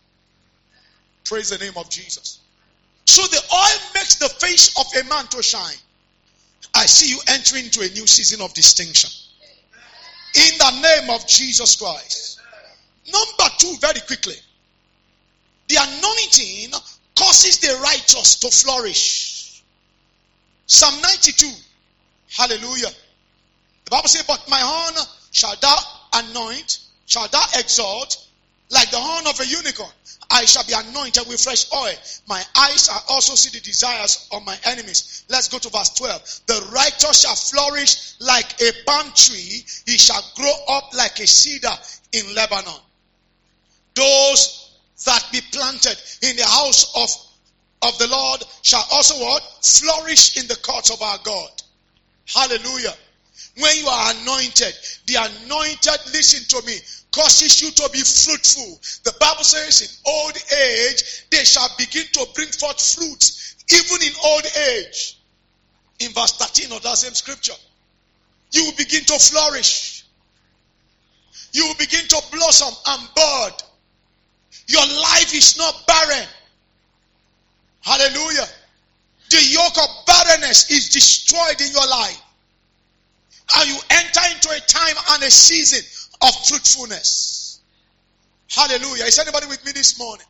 Praise 1.26 1.50
the 1.50 1.58
name 1.58 1.74
of 1.78 1.90
Jesus. 1.90 2.40
So 3.06 3.24
the 3.24 3.42
oil 3.54 3.92
makes 3.96 4.16
the 4.16 4.30
face 4.30 4.78
of 4.80 4.86
a 5.02 5.10
man 5.10 5.26
to 5.28 5.42
shine. 5.42 5.78
I 6.74 6.86
see 6.86 7.10
you 7.10 7.20
entering 7.28 7.66
into 7.66 7.82
a 7.82 7.90
new 7.90 8.08
season 8.08 8.42
of 8.42 8.54
distinction. 8.54 9.10
In 10.36 10.58
the 10.58 10.82
name 10.82 11.10
of 11.10 11.26
Jesus 11.28 11.76
Christ. 11.76 12.40
Number 13.12 13.54
two, 13.58 13.76
very 13.80 14.00
quickly. 14.02 14.36
The 15.68 15.78
anointing 15.80 16.72
causes 17.16 17.60
the 17.60 17.80
righteous 17.82 18.36
to 18.38 18.50
flourish. 18.50 19.64
Psalm 20.66 21.02
92. 21.02 21.48
Hallelujah. 22.36 22.90
The 23.86 23.92
Bible 23.92 24.10
says, 24.10 24.24
But 24.24 24.44
my 24.50 24.60
horn 24.60 24.96
shall 25.32 25.56
thou 25.62 25.78
anoint, 26.14 26.80
shall 27.06 27.28
thou 27.28 27.44
exalt, 27.58 28.28
like 28.70 28.90
the 28.92 29.00
horn 29.00 29.28
of 29.28 29.40
a 29.40 29.46
unicorn. 29.46 29.92
I 30.30 30.46
shall 30.46 30.64
be 30.66 30.74
anointed 30.74 31.28
with 31.28 31.42
fresh 31.42 31.72
oil. 31.74 31.94
My 32.28 32.44
eyes 32.58 32.86
shall 32.86 33.04
also 33.10 33.36
see 33.36 33.58
the 33.58 33.64
desires 33.64 34.28
of 34.32 34.46
my 34.46 34.58
enemies. 34.66 35.26
Let's 35.30 35.48
go 35.48 35.60
to 35.60 35.70
verse 35.70 35.90
12. 35.92 36.42
The 36.48 36.70
righteous 36.74 37.22
shall 37.22 37.36
flourish 37.36 38.16
like 38.20 38.62
a 38.62 38.72
palm 38.86 39.12
tree. 39.14 39.66
He 39.86 39.98
shall 39.98 40.22
grow 40.36 40.54
up 40.70 40.94
like 40.96 41.20
a 41.20 41.28
cedar 41.28 41.76
in 42.12 42.34
Lebanon. 42.36 42.80
Those 43.94 44.78
that 45.06 45.24
be 45.32 45.42
planted 45.52 45.98
in 46.22 46.36
the 46.36 46.46
house 46.46 46.96
of 46.96 47.10
of 47.82 47.98
the 48.00 48.08
Lord 48.08 48.44
shall 48.64 48.84
also 48.92 49.16
what? 49.24 49.44
Flourish 49.62 50.38
in 50.38 50.48
the 50.48 50.56
courts 50.56 50.90
of 50.90 51.02
our 51.02 51.20
God. 51.24 51.50
Hallelujah. 52.26 52.94
When 53.58 53.78
you 53.78 53.88
are 53.88 54.12
anointed, 54.12 54.74
the 55.06 55.16
anointed, 55.16 56.00
listen 56.12 56.44
to 56.60 56.66
me, 56.68 56.78
causes 57.12 57.62
you 57.62 57.72
to 57.72 57.90
be 57.94 58.00
fruitful. 58.00 58.80
The 59.04 59.16
Bible 59.20 59.44
says 59.44 59.82
in 59.82 60.12
old 60.12 60.36
age, 60.36 61.26
they 61.32 61.44
shall 61.46 61.70
begin 61.78 62.04
to 62.14 62.28
bring 62.36 62.50
forth 62.50 62.82
fruits, 62.82 63.56
even 63.70 64.06
in 64.06 64.14
old 64.24 64.46
age. 64.70 65.20
In 66.00 66.12
verse 66.12 66.34
13 66.34 66.74
of 66.74 66.84
that 66.84 66.98
same 66.98 67.14
scripture, 67.14 67.54
you 68.52 68.66
will 68.66 68.76
begin 68.76 69.06
to 69.06 69.18
flourish. 69.20 70.04
You 71.54 71.68
will 71.68 71.76
begin 71.76 72.06
to 72.08 72.22
blossom 72.34 72.74
and 72.88 73.10
bud. 73.16 73.64
Your 74.68 74.86
life 74.86 75.34
is 75.34 75.58
not 75.58 75.88
barren. 75.88 76.28
Hallelujah. 77.80 78.48
The 79.30 79.42
yoke 79.42 79.78
of 79.78 80.06
barrenness 80.06 80.70
is 80.70 80.90
destroyed 80.90 81.62
in 81.62 81.72
your 81.72 81.88
life. 81.88 82.22
And 83.58 83.70
you 83.70 83.78
enter 83.90 84.22
into 84.34 84.50
a 84.50 84.60
time 84.60 84.96
and 85.12 85.24
a 85.24 85.32
season 85.32 85.80
of 86.22 86.34
fruitfulness. 86.48 87.62
Hallelujah. 88.50 89.06
Is 89.06 89.20
anybody 89.20 89.48
with 89.48 89.64
me 89.66 89.72
this 89.72 90.00
morning? 90.00 90.26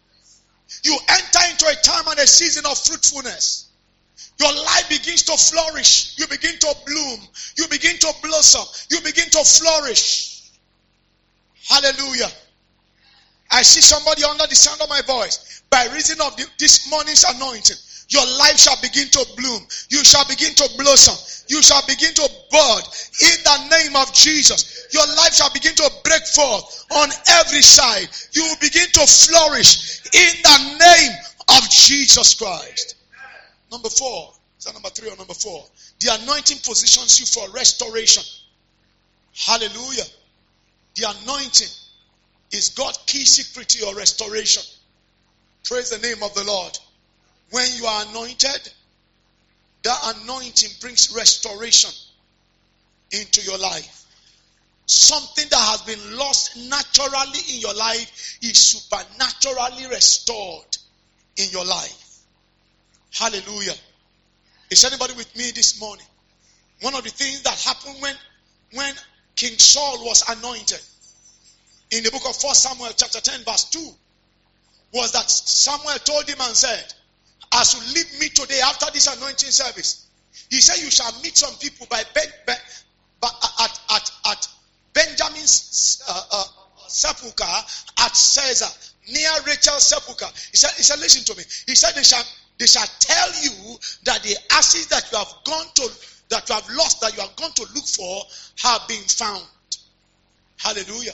You 0.83 0.97
enter 1.09 1.39
into 1.49 1.67
a 1.67 1.75
time 1.81 2.03
and 2.07 2.19
a 2.19 2.27
season 2.27 2.65
of 2.65 2.77
fruitfulness. 2.77 3.69
Your 4.39 4.53
life 4.53 4.89
begins 4.89 5.23
to 5.23 5.37
flourish. 5.37 6.17
You 6.17 6.27
begin 6.27 6.57
to 6.59 6.75
bloom. 6.85 7.19
You 7.57 7.67
begin 7.67 7.97
to 7.97 8.13
blossom. 8.21 8.65
You 8.89 9.01
begin 9.01 9.29
to 9.29 9.43
flourish. 9.43 10.51
Hallelujah. 11.67 12.29
I 13.51 13.61
see 13.61 13.81
somebody 13.81 14.23
under 14.23 14.45
the 14.47 14.55
sound 14.55 14.81
of 14.81 14.89
my 14.89 15.01
voice. 15.01 15.63
By 15.69 15.85
reason 15.93 16.19
of 16.21 16.35
the, 16.35 16.45
this 16.59 16.89
morning's 16.89 17.23
anointing, 17.23 17.77
your 18.09 18.25
life 18.37 18.57
shall 18.57 18.79
begin 18.81 19.07
to 19.09 19.25
bloom. 19.35 19.61
You 19.89 20.03
shall 20.03 20.25
begin 20.27 20.53
to 20.55 20.69
blossom. 20.77 21.15
You 21.47 21.61
shall 21.61 21.85
begin 21.87 22.13
to 22.13 22.29
bud 22.51 22.83
in 23.21 23.37
the 23.43 23.67
name 23.69 23.95
of 23.95 24.13
Jesus. 24.13 24.87
Your 24.91 25.05
life 25.07 25.33
shall 25.33 25.51
begin 25.53 25.75
to 25.75 25.89
break 26.03 26.25
forth 26.27 26.85
on 26.91 27.09
every 27.39 27.61
side. 27.61 28.07
You 28.33 28.43
will 28.43 28.57
begin 28.61 28.87
to 28.93 29.05
flourish 29.07 30.01
in 30.13 30.41
the 30.43 30.77
name 30.79 31.11
of 31.57 31.69
Jesus 31.69 32.33
Christ. 32.35 32.95
Number 33.71 33.89
four. 33.89 34.33
Is 34.59 34.65
that 34.65 34.73
number 34.73 34.89
three 34.89 35.09
or 35.09 35.17
number 35.17 35.33
four? 35.33 35.63
The 35.99 36.17
anointing 36.21 36.57
positions 36.59 37.19
you 37.19 37.25
for 37.25 37.53
restoration. 37.53 38.23
Hallelujah. 39.35 40.05
The 40.95 41.13
anointing 41.21 41.67
is 42.51 42.69
God's 42.69 42.97
key 43.05 43.25
secret 43.25 43.69
to 43.69 43.79
your 43.79 43.95
restoration. 43.95 44.63
Praise 45.65 45.89
the 45.89 45.97
name 45.99 46.23
of 46.23 46.33
the 46.35 46.43
Lord. 46.45 46.77
When 47.51 47.67
you 47.75 47.85
are 47.85 48.05
anointed, 48.07 48.73
that 49.83 50.15
anointing 50.17 50.71
brings 50.81 51.13
restoration 51.15 51.91
into 53.11 53.41
your 53.41 53.57
life. 53.57 54.05
Something 54.87 55.45
that 55.49 55.59
has 55.59 55.81
been 55.81 56.17
lost 56.17 56.57
naturally 56.69 57.39
in 57.53 57.59
your 57.59 57.73
life 57.73 58.37
is 58.41 58.57
supernaturally 58.57 59.87
restored 59.87 60.77
in 61.37 61.49
your 61.49 61.65
life. 61.65 62.19
Hallelujah. 63.11 63.73
Is 64.69 64.83
anybody 64.83 65.13
with 65.13 65.35
me 65.35 65.51
this 65.51 65.79
morning? 65.79 66.05
One 66.81 66.95
of 66.95 67.03
the 67.03 67.09
things 67.09 67.41
that 67.43 67.57
happened 67.59 68.01
when, 68.01 68.15
when 68.73 68.93
King 69.35 69.57
Saul 69.57 70.05
was 70.05 70.23
anointed 70.29 70.81
in 71.91 72.03
the 72.03 72.11
book 72.11 72.27
of 72.27 72.35
1 72.41 72.55
Samuel 72.55 72.91
chapter 72.95 73.21
10 73.21 73.43
verse 73.43 73.65
2 73.65 73.79
was 74.93 75.11
that 75.13 75.29
Samuel 75.29 75.97
told 75.99 76.27
him 76.27 76.37
and 76.41 76.55
said, 76.55 76.93
as 77.55 77.73
you 77.73 77.95
leave 77.95 78.19
me 78.19 78.29
today 78.29 78.59
after 78.61 78.91
this 78.91 79.07
anointing 79.15 79.51
service, 79.51 80.07
he 80.49 80.61
said 80.61 80.83
you 80.83 80.91
shall 80.91 81.11
meet 81.21 81.37
some 81.37 81.53
people 81.55 81.87
by 81.89 82.03
ben, 82.13 82.25
ben, 82.45 82.57
at, 83.23 83.79
at, 83.91 84.11
at 84.29 84.47
Benjamin's 84.93 86.03
uh, 86.07 86.23
uh, 86.31 86.43
sepulchre 86.87 87.43
at 87.43 88.15
Zelzah 88.15 88.91
near 89.11 89.29
Rachel's 89.45 89.83
sepulchre. 89.83 90.27
He 90.51 90.57
said, 90.57 90.71
he 90.77 90.83
said, 90.83 90.99
listen 90.99 91.23
to 91.25 91.37
me. 91.37 91.43
He 91.67 91.75
said 91.75 91.93
they 91.95 92.03
shall 92.03 92.23
they 92.57 92.67
shall 92.67 92.87
tell 92.99 93.27
you 93.43 93.77
that 94.05 94.23
the 94.23 94.35
ashes 94.53 94.87
that 94.87 95.11
you 95.11 95.17
have 95.17 95.33
gone 95.43 95.65
to 95.75 95.89
that 96.29 96.47
you 96.47 96.55
have 96.55 96.69
lost, 96.69 97.01
that 97.01 97.13
you 97.15 97.21
have 97.21 97.35
gone 97.35 97.51
to 97.51 97.61
look 97.75 97.85
for, 97.85 98.23
have 98.63 98.87
been 98.87 99.03
found. 99.03 99.43
Hallelujah. 100.57 101.11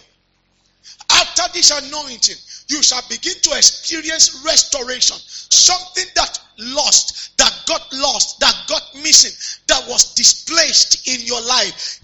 After 1.11 1.43
this 1.53 1.71
anointing, 1.71 2.35
you 2.67 2.81
shall 2.81 3.01
begin 3.09 3.33
to 3.43 3.57
experience 3.57 4.43
restoration. 4.45 5.17
Something 5.17 6.05
that 6.15 6.39
lost, 6.57 7.37
that 7.37 7.53
got 7.67 7.81
lost, 7.93 8.39
that 8.39 8.55
got 8.67 8.83
missing, 8.95 9.31
that 9.67 9.87
was 9.89 10.13
displaced 10.15 11.07
in 11.07 11.25
your 11.25 11.41
life, 11.41 11.99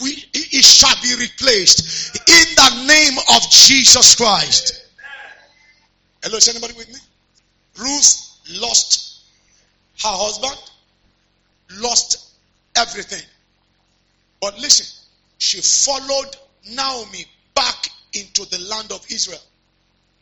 it 0.00 0.64
shall 0.64 0.94
be 1.02 1.14
replaced 1.20 2.16
in 2.28 2.54
the 2.54 2.86
name 2.86 3.18
of 3.34 3.50
Jesus 3.50 4.14
Christ. 4.14 4.86
Hello, 6.22 6.36
is 6.36 6.48
anybody 6.48 6.74
with 6.74 6.88
me? 6.88 7.00
Ruth 7.78 8.38
lost 8.60 9.22
her 10.02 10.08
husband, 10.08 10.56
lost 11.80 12.32
everything. 12.76 13.22
But 14.40 14.58
listen, 14.58 14.86
she 15.38 15.60
followed 15.60 16.36
Naomi 16.70 17.24
into 18.14 18.44
the 18.46 18.58
land 18.68 18.92
of 18.92 19.04
Israel. 19.10 19.40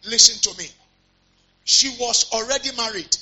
Listen 0.07 0.39
to 0.53 0.59
me. 0.59 0.69
She 1.65 1.91
was 2.01 2.31
already 2.33 2.71
married. 2.77 3.17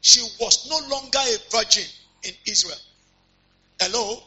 she 0.00 0.20
was 0.38 0.68
no 0.68 0.78
longer 0.94 1.18
a 1.18 1.38
virgin 1.50 1.84
in 2.24 2.32
Israel. 2.46 2.78
Hello? 3.80 4.22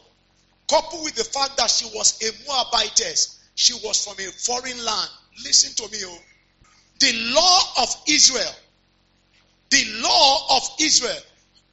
Coupled 0.68 1.04
with 1.04 1.14
the 1.14 1.24
fact 1.24 1.56
that 1.56 1.70
she 1.70 1.86
was 1.94 2.20
a 2.22 2.32
Moabitess, 2.48 3.38
she 3.54 3.74
was 3.84 4.04
from 4.04 4.14
a 4.18 4.30
foreign 4.32 4.84
land. 4.84 5.10
Listen 5.44 5.72
to 5.76 5.92
me, 5.92 5.98
oh. 6.04 6.18
The 7.00 7.12
law 7.32 7.60
of 7.82 7.96
Israel, 8.08 8.52
the 9.70 9.84
law 10.02 10.56
of 10.56 10.62
Israel 10.80 11.18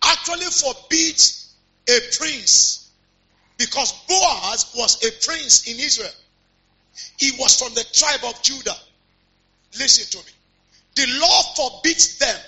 actually 0.04 0.46
forbids 0.46 1.56
a 1.90 2.00
prince 2.18 2.92
because 3.58 3.92
Boaz 4.08 4.72
was 4.78 5.04
a 5.04 5.12
prince 5.26 5.68
in 5.68 5.80
Israel. 5.80 6.12
He 7.18 7.32
was 7.40 7.60
from 7.60 7.74
the 7.74 7.84
tribe 7.94 8.24
of 8.24 8.42
Judah. 8.42 8.76
Listen 9.78 10.20
to 10.20 10.26
me. 10.26 10.32
The 10.96 11.20
law 11.20 11.42
forbids 11.56 12.18
them, 12.18 12.40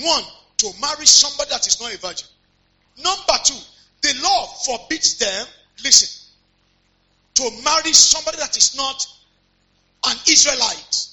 one, 0.00 0.24
to 0.58 0.72
marry 0.80 1.06
somebody 1.06 1.50
that 1.50 1.66
is 1.66 1.80
not 1.80 1.94
a 1.94 1.98
virgin. 1.98 2.26
Number 3.02 3.34
two, 3.44 3.58
the 4.02 4.20
law 4.22 4.46
forbids 4.46 5.18
them, 5.18 5.46
listen, 5.84 6.26
to 7.34 7.50
marry 7.64 7.92
somebody 7.92 8.38
that 8.38 8.56
is 8.56 8.76
not 8.76 9.06
an 10.06 10.16
Israelite. 10.28 11.06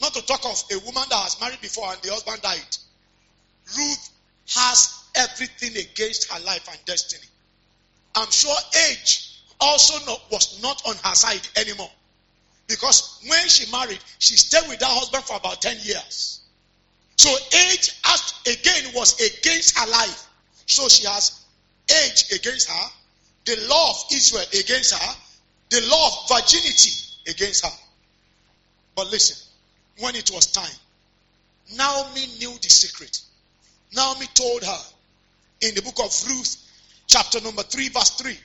Not 0.00 0.14
to 0.14 0.22
talk 0.22 0.44
of 0.44 0.62
a 0.72 0.78
woman 0.80 1.04
that 1.08 1.22
has 1.22 1.40
married 1.40 1.60
before 1.60 1.90
and 1.92 2.00
the 2.02 2.10
husband 2.10 2.42
died. 2.42 2.76
Ruth 3.76 4.10
has 4.54 5.02
everything 5.14 5.76
against 5.76 6.30
her 6.32 6.40
life 6.40 6.68
and 6.70 6.78
destiny. 6.84 7.26
I'm 8.14 8.30
sure 8.30 8.56
age 8.90 9.29
also 9.60 10.04
not, 10.06 10.20
was 10.30 10.62
not 10.62 10.82
on 10.86 10.96
her 11.04 11.14
side 11.14 11.46
anymore. 11.56 11.90
Because 12.66 13.20
when 13.26 13.48
she 13.48 13.70
married, 13.70 13.98
she 14.18 14.36
stayed 14.36 14.68
with 14.68 14.80
her 14.80 14.86
husband 14.86 15.24
for 15.24 15.36
about 15.36 15.60
10 15.60 15.76
years. 15.82 16.40
So 17.16 17.30
age 17.52 17.90
again 18.46 18.92
was 18.94 19.20
against 19.20 19.78
her 19.78 19.86
life. 19.90 20.26
So 20.66 20.88
she 20.88 21.06
has 21.06 21.44
age 21.90 22.32
against 22.32 22.70
her, 22.70 22.88
the 23.44 23.66
law 23.68 23.90
of 23.90 23.96
Israel 24.12 24.44
against 24.58 24.94
her, 24.94 25.14
the 25.70 25.80
law 25.88 26.06
of 26.06 26.28
virginity 26.28 26.92
against 27.28 27.64
her. 27.64 27.72
But 28.94 29.10
listen, 29.10 29.36
when 29.98 30.14
it 30.14 30.30
was 30.30 30.46
time, 30.46 30.78
Naomi 31.76 32.26
knew 32.38 32.52
the 32.60 32.70
secret. 32.70 33.20
Naomi 33.94 34.26
told 34.34 34.64
her 34.64 34.78
in 35.62 35.74
the 35.74 35.82
book 35.82 35.98
of 35.98 36.28
Ruth, 36.28 36.56
chapter 37.06 37.40
number 37.40 37.62
3, 37.62 37.88
verse 37.88 38.10
3. 38.10 38.38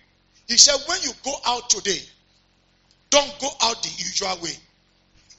He 0.47 0.57
said, 0.57 0.75
When 0.87 1.01
you 1.01 1.11
go 1.23 1.33
out 1.45 1.69
today, 1.69 2.01
don't 3.09 3.39
go 3.39 3.49
out 3.61 3.81
the 3.81 3.89
usual 3.89 4.37
way. 4.41 4.53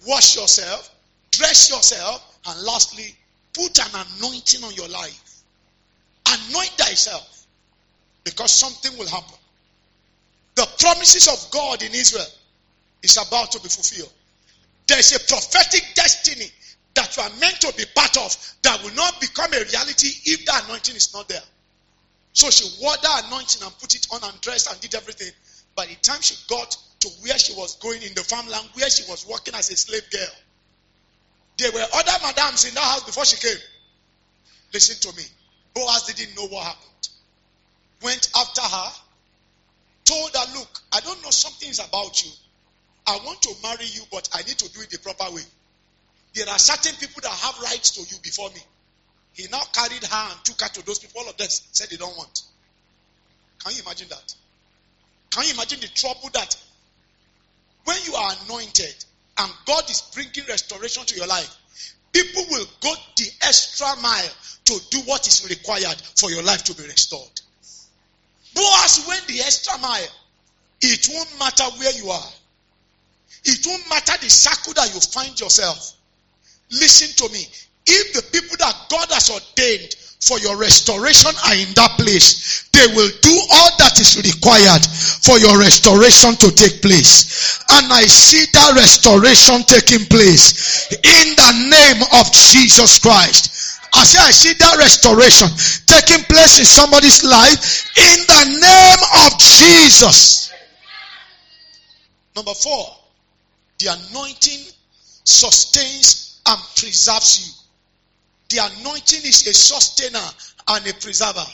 Wash 0.06 0.36
yourself, 0.36 0.90
dress 1.30 1.70
yourself, 1.70 2.38
and 2.46 2.62
lastly, 2.62 3.14
put 3.52 3.78
an 3.78 4.04
anointing 4.18 4.64
on 4.64 4.72
your 4.74 4.88
life. 4.88 5.42
Anoint 6.26 6.70
thyself 6.76 7.46
because 8.24 8.50
something 8.50 8.96
will 8.98 9.08
happen. 9.08 9.36
The 10.56 10.66
promises 10.78 11.28
of 11.28 11.50
God 11.50 11.82
in 11.82 11.92
Israel 11.92 12.26
is 13.02 13.16
about 13.16 13.52
to 13.52 13.60
be 13.60 13.68
fulfilled. 13.68 14.12
There's 14.88 15.14
a 15.14 15.20
prophetic 15.20 15.84
destiny 15.94 16.46
that 16.94 17.16
you 17.16 17.22
are 17.22 17.30
meant 17.40 17.60
to 17.60 17.72
be 17.76 17.84
part 17.94 18.16
of 18.16 18.36
that 18.62 18.82
will 18.82 18.94
not 18.94 19.20
become 19.20 19.52
a 19.52 19.58
reality 19.58 20.08
if 20.24 20.44
the 20.46 20.64
anointing 20.64 20.96
is 20.96 21.12
not 21.14 21.28
there. 21.28 21.42
So 22.36 22.50
she 22.50 22.68
wore 22.82 22.94
that 23.02 23.24
anointing 23.26 23.62
and 23.62 23.78
put 23.78 23.94
it 23.94 24.06
on 24.12 24.20
and 24.22 24.38
dressed 24.42 24.70
and 24.70 24.78
did 24.82 24.94
everything. 24.94 25.32
By 25.74 25.86
the 25.86 25.94
time 25.94 26.20
she 26.20 26.34
got 26.50 26.76
to 27.00 27.08
where 27.22 27.38
she 27.38 27.54
was 27.54 27.76
going 27.76 28.02
in 28.02 28.12
the 28.12 28.20
farmland, 28.20 28.68
where 28.74 28.90
she 28.90 29.10
was 29.10 29.26
working 29.26 29.54
as 29.54 29.70
a 29.70 29.76
slave 29.76 30.02
girl, 30.10 30.36
there 31.56 31.72
were 31.72 31.86
other 31.94 32.12
madams 32.22 32.66
in 32.66 32.74
that 32.74 32.84
house 32.84 33.04
before 33.04 33.24
she 33.24 33.38
came. 33.38 33.56
Listen 34.74 35.10
to 35.10 35.16
me. 35.16 35.22
Boaz 35.72 36.02
didn't 36.02 36.36
know 36.36 36.46
what 36.48 36.66
happened. 36.66 37.08
Went 38.02 38.30
after 38.36 38.60
her, 38.60 38.92
told 40.04 40.36
her, 40.36 40.58
Look, 40.58 40.80
I 40.92 41.00
don't 41.00 41.22
know 41.24 41.30
something 41.30 41.70
is 41.70 41.78
about 41.78 42.22
you. 42.22 42.30
I 43.06 43.16
want 43.24 43.40
to 43.42 43.54
marry 43.62 43.86
you, 43.86 44.02
but 44.12 44.28
I 44.34 44.42
need 44.42 44.58
to 44.58 44.70
do 44.74 44.82
it 44.82 44.90
the 44.90 44.98
proper 44.98 45.34
way. 45.34 45.42
There 46.34 46.46
are 46.50 46.58
certain 46.58 46.96
people 47.00 47.22
that 47.22 47.32
have 47.32 47.58
rights 47.62 47.92
to 47.92 48.00
you 48.02 48.20
before 48.22 48.50
me. 48.50 48.60
He 49.36 49.46
now 49.52 49.60
carried 49.72 50.02
her 50.02 50.30
and 50.30 50.44
took 50.44 50.62
her 50.62 50.68
to 50.68 50.86
those 50.86 50.98
people. 50.98 51.20
All 51.20 51.28
of 51.28 51.36
them 51.36 51.48
said 51.50 51.88
they 51.90 51.96
don't 51.96 52.16
want. 52.16 52.42
Can 53.62 53.74
you 53.74 53.82
imagine 53.82 54.08
that? 54.08 54.34
Can 55.30 55.44
you 55.44 55.52
imagine 55.52 55.80
the 55.80 55.88
trouble 55.88 56.30
that 56.32 56.56
when 57.84 57.98
you 58.06 58.14
are 58.14 58.32
anointed 58.44 59.04
and 59.38 59.52
God 59.66 59.88
is 59.90 60.00
bringing 60.14 60.48
restoration 60.48 61.04
to 61.04 61.16
your 61.16 61.26
life, 61.26 61.54
people 62.12 62.44
will 62.50 62.64
go 62.80 62.94
the 63.18 63.28
extra 63.42 63.94
mile 64.00 64.30
to 64.64 64.80
do 64.90 64.98
what 65.00 65.26
is 65.26 65.46
required 65.50 66.00
for 66.16 66.30
your 66.30 66.42
life 66.42 66.64
to 66.64 66.74
be 66.74 66.84
restored. 66.84 67.40
Boaz 68.54 69.04
went 69.06 69.26
the 69.26 69.40
extra 69.40 69.76
mile. 69.78 70.08
It 70.80 71.08
won't 71.12 71.38
matter 71.38 71.64
where 71.78 71.92
you 71.92 72.08
are. 72.08 72.32
It 73.44 73.66
won't 73.66 73.88
matter 73.90 74.14
the 74.22 74.30
circle 74.30 74.72
that 74.74 74.94
you 74.94 75.00
find 75.00 75.38
yourself. 75.38 75.92
Listen 76.70 77.28
to 77.28 77.32
me. 77.34 77.46
If 77.86 78.12
the 78.14 78.22
people 78.32 78.56
that 78.58 78.74
God 78.90 79.06
has 79.10 79.30
ordained 79.30 79.94
for 80.20 80.38
your 80.40 80.56
restoration 80.56 81.30
are 81.46 81.54
in 81.54 81.70
that 81.78 81.94
place, 81.98 82.68
they 82.72 82.86
will 82.94 83.10
do 83.22 83.34
all 83.52 83.70
that 83.78 83.94
is 84.00 84.18
required 84.18 84.82
for 85.22 85.38
your 85.38 85.58
restoration 85.58 86.34
to 86.42 86.50
take 86.50 86.82
place. 86.82 87.62
And 87.70 87.92
I 87.92 88.02
see 88.02 88.44
that 88.52 88.74
restoration 88.74 89.62
taking 89.70 90.06
place 90.06 90.90
in 90.90 91.26
the 91.36 91.52
name 91.70 92.02
of 92.18 92.32
Jesus 92.32 92.98
Christ. 92.98 93.78
I 93.94 94.04
say 94.04 94.18
I 94.18 94.30
see 94.30 94.52
that 94.58 94.76
restoration 94.78 95.48
taking 95.86 96.24
place 96.26 96.58
in 96.58 96.64
somebody's 96.66 97.22
life 97.24 97.86
in 97.96 98.18
the 98.26 98.44
name 98.60 99.02
of 99.24 99.38
Jesus. 99.38 100.52
Number 102.34 102.52
four, 102.52 102.96
the 103.78 103.94
anointing 103.94 104.66
sustains 105.24 106.40
and 106.46 106.60
preserves 106.76 107.46
you. 107.46 107.65
The 108.48 108.58
anointing 108.58 109.20
is 109.24 109.46
a 109.46 109.54
sustainer 109.54 110.28
and 110.68 110.86
a 110.86 110.94
preserver. 110.94 111.46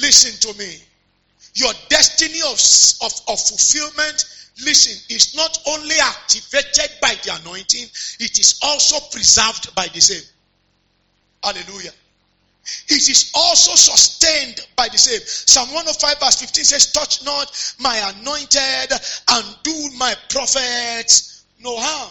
Listen 0.00 0.52
to 0.52 0.58
me. 0.58 0.76
Your 1.54 1.72
destiny 1.88 2.40
of, 2.42 2.58
of, 3.02 3.12
of 3.28 3.40
fulfillment, 3.40 4.24
listen, 4.62 5.14
is 5.14 5.34
not 5.34 5.58
only 5.66 5.96
activated 6.00 6.90
by 7.00 7.14
the 7.24 7.38
anointing, 7.42 7.84
it 8.20 8.38
is 8.38 8.60
also 8.62 8.98
preserved 9.10 9.74
by 9.74 9.88
the 9.92 10.00
same. 10.00 10.22
Hallelujah. 11.42 11.92
It 12.88 13.08
is 13.08 13.30
also 13.34 13.74
sustained 13.74 14.66
by 14.76 14.88
the 14.88 14.98
same. 14.98 15.20
Psalm 15.24 15.68
105 15.68 16.18
verse 16.18 16.40
15 16.40 16.64
says, 16.64 16.92
Touch 16.92 17.24
not 17.24 17.74
my 17.78 17.96
anointed 18.16 18.92
and 19.30 19.56
do 19.62 19.90
my 19.96 20.14
prophets 20.28 21.44
no 21.60 21.76
harm. 21.78 22.10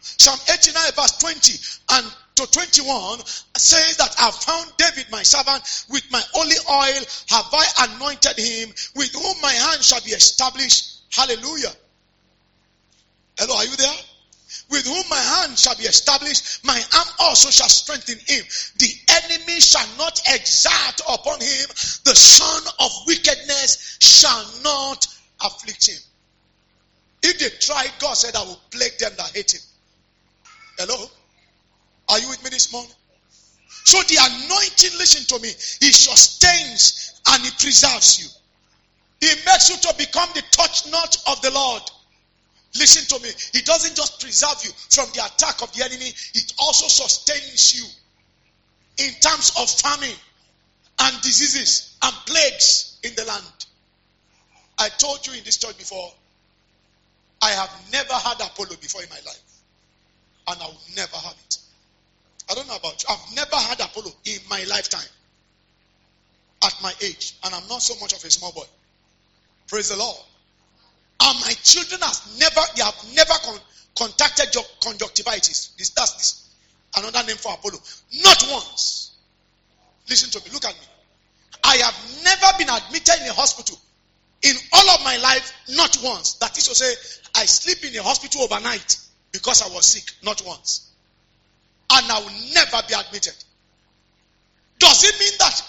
Psalm 0.00 0.38
89 0.50 0.92
verse 0.96 1.18
20 1.18 1.58
and 1.92 2.06
to 2.36 2.46
21 2.50 3.20
says 3.56 3.96
that 3.96 4.14
I 4.18 4.30
found 4.30 4.72
David 4.76 5.10
my 5.10 5.22
servant 5.22 5.86
with 5.90 6.04
my 6.10 6.22
holy 6.32 6.56
oil 6.70 7.02
have 7.28 7.46
I 7.52 7.88
anointed 7.90 8.38
him 8.38 8.68
with 8.94 9.12
whom 9.12 9.40
my 9.42 9.52
hand 9.52 9.82
shall 9.82 10.00
be 10.02 10.10
established. 10.10 11.02
Hallelujah. 11.12 11.72
Hello, 13.38 13.56
are 13.56 13.64
you 13.64 13.76
there? 13.76 13.96
With 14.70 14.86
whom 14.86 15.04
my 15.08 15.18
hand 15.18 15.58
shall 15.58 15.76
be 15.76 15.84
established, 15.84 16.64
my 16.64 16.80
arm 16.96 17.08
also 17.20 17.50
shall 17.50 17.68
strengthen 17.68 18.18
him. 18.18 18.44
The 18.78 18.92
enemy 19.08 19.60
shall 19.60 19.86
not 19.98 20.20
exert 20.28 21.00
upon 21.08 21.40
him, 21.40 21.66
the 22.04 22.14
son 22.14 22.62
of 22.80 22.90
wickedness 23.06 23.98
shall 24.00 24.44
not 24.62 25.06
afflict 25.44 25.88
him. 25.88 25.98
If 27.22 27.38
they 27.38 27.48
try, 27.60 27.86
God 27.98 28.14
said, 28.14 28.36
I 28.36 28.42
will 28.42 28.60
plague 28.70 28.98
them 28.98 29.12
that 29.16 29.34
hate 29.34 29.54
him. 29.54 29.60
Hello? 30.78 31.10
Are 32.08 32.18
you 32.18 32.28
with 32.28 32.42
me 32.44 32.50
this 32.50 32.72
morning? 32.72 32.92
So 33.84 34.02
the 34.02 34.18
anointing, 34.18 34.98
listen 34.98 35.24
to 35.36 35.42
me, 35.42 35.48
it 35.48 35.94
sustains 35.94 37.20
and 37.28 37.44
it 37.44 37.58
preserves 37.58 38.20
you. 38.20 38.28
It 39.28 39.44
makes 39.46 39.70
you 39.70 39.76
to 39.76 39.94
become 39.96 40.28
the 40.34 40.42
touch 40.50 40.90
not 40.90 41.16
of 41.28 41.40
the 41.42 41.50
Lord. 41.50 41.82
Listen 42.74 43.04
to 43.16 43.22
me. 43.24 43.30
It 43.54 43.64
doesn't 43.64 43.96
just 43.96 44.20
preserve 44.20 44.58
you 44.64 44.70
from 44.90 45.06
the 45.14 45.24
attack 45.24 45.62
of 45.62 45.72
the 45.72 45.84
enemy, 45.84 46.12
it 46.34 46.52
also 46.58 46.88
sustains 46.88 47.74
you 47.78 47.86
in 48.98 49.12
terms 49.20 49.52
of 49.58 49.70
famine 49.70 50.16
and 50.98 51.22
diseases 51.22 51.96
and 52.02 52.14
plagues 52.26 52.98
in 53.02 53.14
the 53.14 53.24
land. 53.24 53.66
I 54.78 54.88
told 54.90 55.26
you 55.26 55.32
in 55.34 55.44
this 55.44 55.56
church 55.56 55.78
before, 55.78 56.12
I 57.40 57.50
have 57.50 57.70
never 57.92 58.14
had 58.14 58.40
Apollo 58.40 58.76
before 58.80 59.02
in 59.02 59.08
my 59.08 59.20
life. 59.26 59.42
And 60.48 60.60
I 60.60 60.66
will 60.66 60.80
never 60.94 61.16
have 61.16 61.34
it. 61.34 61.45
I 62.48 62.54
don't 62.54 62.68
know 62.68 62.76
about 62.76 63.02
you. 63.02 63.08
I've 63.10 63.34
never 63.34 63.56
had 63.56 63.80
Apollo 63.80 64.12
in 64.24 64.38
my 64.48 64.62
lifetime. 64.64 65.08
At 66.64 66.74
my 66.82 66.92
age. 67.02 67.34
And 67.44 67.54
I'm 67.54 67.66
not 67.68 67.82
so 67.82 67.94
much 68.00 68.12
of 68.12 68.24
a 68.24 68.30
small 68.30 68.52
boy. 68.52 68.64
Praise 69.68 69.88
the 69.88 69.96
Lord. 69.96 70.16
And 71.20 71.40
my 71.40 71.52
children 71.62 72.00
have 72.02 72.20
never, 72.38 72.60
they 72.76 72.82
have 72.82 72.94
never 73.14 73.32
con- 73.44 73.60
contacted 73.98 74.54
conjunctivitis. 74.82 75.74
This, 75.78 75.90
that's 75.90 76.12
this. 76.14 76.48
another 76.96 77.26
name 77.26 77.36
for 77.36 77.52
Apollo. 77.52 77.78
Not 78.22 78.46
once. 78.50 79.12
Listen 80.08 80.30
to 80.30 80.46
me. 80.46 80.54
Look 80.54 80.64
at 80.64 80.74
me. 80.74 80.86
I 81.64 81.76
have 81.78 82.22
never 82.22 82.58
been 82.58 82.68
admitted 82.68 83.22
in 83.22 83.28
a 83.28 83.32
hospital 83.32 83.78
in 84.42 84.54
all 84.72 84.90
of 84.90 85.04
my 85.04 85.16
life, 85.16 85.52
not 85.70 85.98
once. 86.04 86.34
That 86.34 86.56
is 86.56 86.68
to 86.68 86.74
say, 86.74 86.92
I 87.34 87.44
sleep 87.46 87.84
in 87.84 87.98
a 87.98 88.02
hospital 88.02 88.42
overnight 88.42 88.98
because 89.32 89.62
I 89.62 89.74
was 89.74 89.86
sick, 89.86 90.04
not 90.22 90.42
once. 90.46 90.85
And 91.92 92.10
I 92.10 92.18
will 92.20 92.52
never 92.54 92.86
be 92.88 92.94
admitted. 92.94 93.34
Does 94.78 95.04
it 95.04 95.18
mean 95.18 95.32
that 95.38 95.62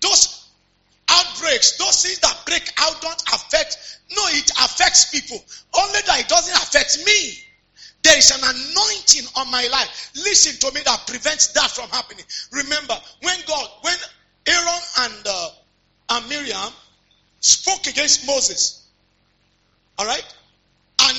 those 0.00 0.50
outbreaks, 1.08 1.76
those 1.78 2.02
things 2.02 2.18
that 2.20 2.42
break 2.46 2.72
out 2.78 3.00
don't 3.00 3.22
affect? 3.34 4.00
No, 4.16 4.22
it 4.28 4.50
affects 4.50 5.10
people. 5.10 5.42
Only 5.74 6.00
that 6.06 6.20
it 6.20 6.28
doesn't 6.28 6.54
affect 6.54 7.04
me. 7.06 7.34
There 8.02 8.18
is 8.18 8.30
an 8.30 8.40
anointing 8.42 9.26
on 9.36 9.50
my 9.50 9.66
life. 9.70 10.10
Listen 10.16 10.58
to 10.60 10.74
me 10.74 10.82
that 10.84 11.06
prevents 11.06 11.48
that 11.52 11.70
from 11.70 11.88
happening. 11.90 12.24
Remember, 12.52 12.94
when 13.22 13.38
God, 13.46 13.68
when 13.82 13.96
Aaron 14.46 14.82
and, 14.98 15.26
uh, 15.26 15.48
and 16.10 16.28
Miriam 16.28 16.72
spoke 17.40 17.86
against 17.86 18.26
Moses, 18.26 18.86
all 19.98 20.06
right, 20.06 20.24
and 21.02 21.18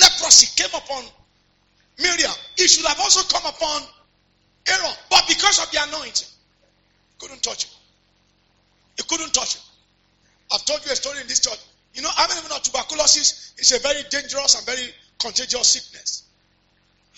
leprosy 0.00 0.48
came 0.60 0.74
upon 0.74 1.04
Miriam, 1.98 2.32
it 2.56 2.68
should 2.68 2.86
have 2.86 2.98
also 3.00 3.22
come 3.32 3.46
upon 3.46 3.82
Aaron, 4.68 4.94
but 5.10 5.24
because 5.28 5.62
of 5.62 5.70
the 5.70 5.78
anointing, 5.88 6.28
couldn't 7.18 7.42
touch 7.42 7.64
him. 7.64 7.74
He 8.96 9.02
couldn't 9.04 9.32
touch 9.32 9.56
him. 9.56 9.62
I've 10.52 10.64
told 10.64 10.84
you 10.84 10.92
a 10.92 10.96
story 10.96 11.20
in 11.20 11.26
this 11.26 11.40
church. 11.40 11.58
You 11.94 12.02
know, 12.02 12.10
I 12.16 12.26
mean, 12.26 12.38
even 12.38 12.50
know 12.50 12.58
tuberculosis 12.58 13.54
is 13.58 13.72
a 13.72 13.78
very 13.78 14.02
dangerous 14.10 14.56
and 14.56 14.66
very 14.66 14.92
contagious 15.18 15.68
sickness. 15.68 16.24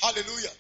Hallelujah. 0.01 0.53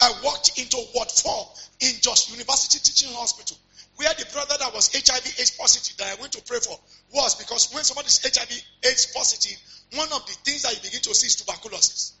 I 0.00 0.12
walked 0.24 0.58
into 0.58 0.76
Ward 0.94 1.10
4 1.10 1.48
in 1.80 1.92
Jos 2.00 2.30
University 2.30 2.78
Teaching 2.78 3.12
Hospital, 3.14 3.56
where 3.96 4.12
the 4.14 4.26
brother 4.32 4.54
that 4.58 4.72
was 4.74 4.88
HIV 4.92 5.40
AIDS 5.40 5.50
positive 5.52 5.96
that 5.98 6.18
I 6.18 6.20
went 6.20 6.32
to 6.32 6.42
pray 6.42 6.58
for 6.60 6.78
was 7.12 7.34
because 7.34 7.72
when 7.72 7.84
somebody 7.84 8.06
is 8.06 8.20
HIV 8.22 8.62
AIDS 8.84 9.06
positive, 9.14 9.56
one 9.94 10.08
of 10.12 10.26
the 10.26 10.32
things 10.44 10.62
that 10.62 10.74
you 10.74 10.82
begin 10.82 11.00
to 11.00 11.14
see 11.14 11.26
is 11.26 11.36
tuberculosis. 11.36 12.14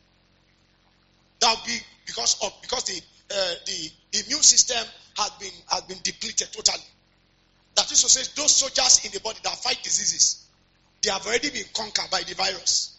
That 1.40 1.56
will 1.56 1.66
be 1.66 1.78
because 2.06 2.36
of 2.42 2.52
because 2.62 2.84
the 2.84 3.00
uh, 3.32 3.54
the 3.66 3.90
immune 4.24 4.42
system 4.42 4.84
has 5.16 5.30
been 5.40 5.52
has 5.68 5.82
been 5.82 5.98
depleted 6.02 6.48
totally. 6.52 6.84
That 7.76 7.90
is 7.90 8.02
to 8.02 8.08
say, 8.08 8.22
those 8.36 8.54
soldiers 8.54 9.04
in 9.04 9.12
the 9.12 9.20
body 9.20 9.38
that 9.44 9.56
fight 9.56 9.78
diseases, 9.82 10.46
they 11.02 11.10
have 11.10 11.24
already 11.26 11.50
been 11.50 11.64
conquered 11.72 12.10
by 12.10 12.22
the 12.22 12.34
virus. 12.34 12.98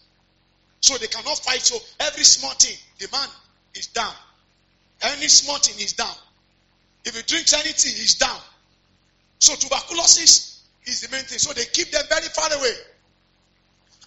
So 0.80 0.98
they 0.98 1.06
cannot 1.06 1.38
fight. 1.38 1.60
So 1.60 1.78
every 2.00 2.24
small 2.24 2.52
thing, 2.52 2.76
the 2.98 3.08
man 3.12 3.28
is 3.74 3.88
down. 3.88 4.12
Any 5.02 5.28
small 5.28 5.58
thing 5.58 5.78
is 5.78 5.92
down. 5.92 6.14
If 7.04 7.14
he 7.16 7.22
drinks 7.22 7.52
anything, 7.52 7.92
he's 7.92 8.16
down. 8.16 8.40
So 9.38 9.54
tuberculosis 9.54 10.62
is 10.84 11.00
the 11.02 11.14
main 11.14 11.24
thing. 11.24 11.38
So 11.38 11.52
they 11.52 11.64
keep 11.64 11.90
them 11.90 12.02
very 12.08 12.26
far 12.26 12.52
away. 12.52 12.74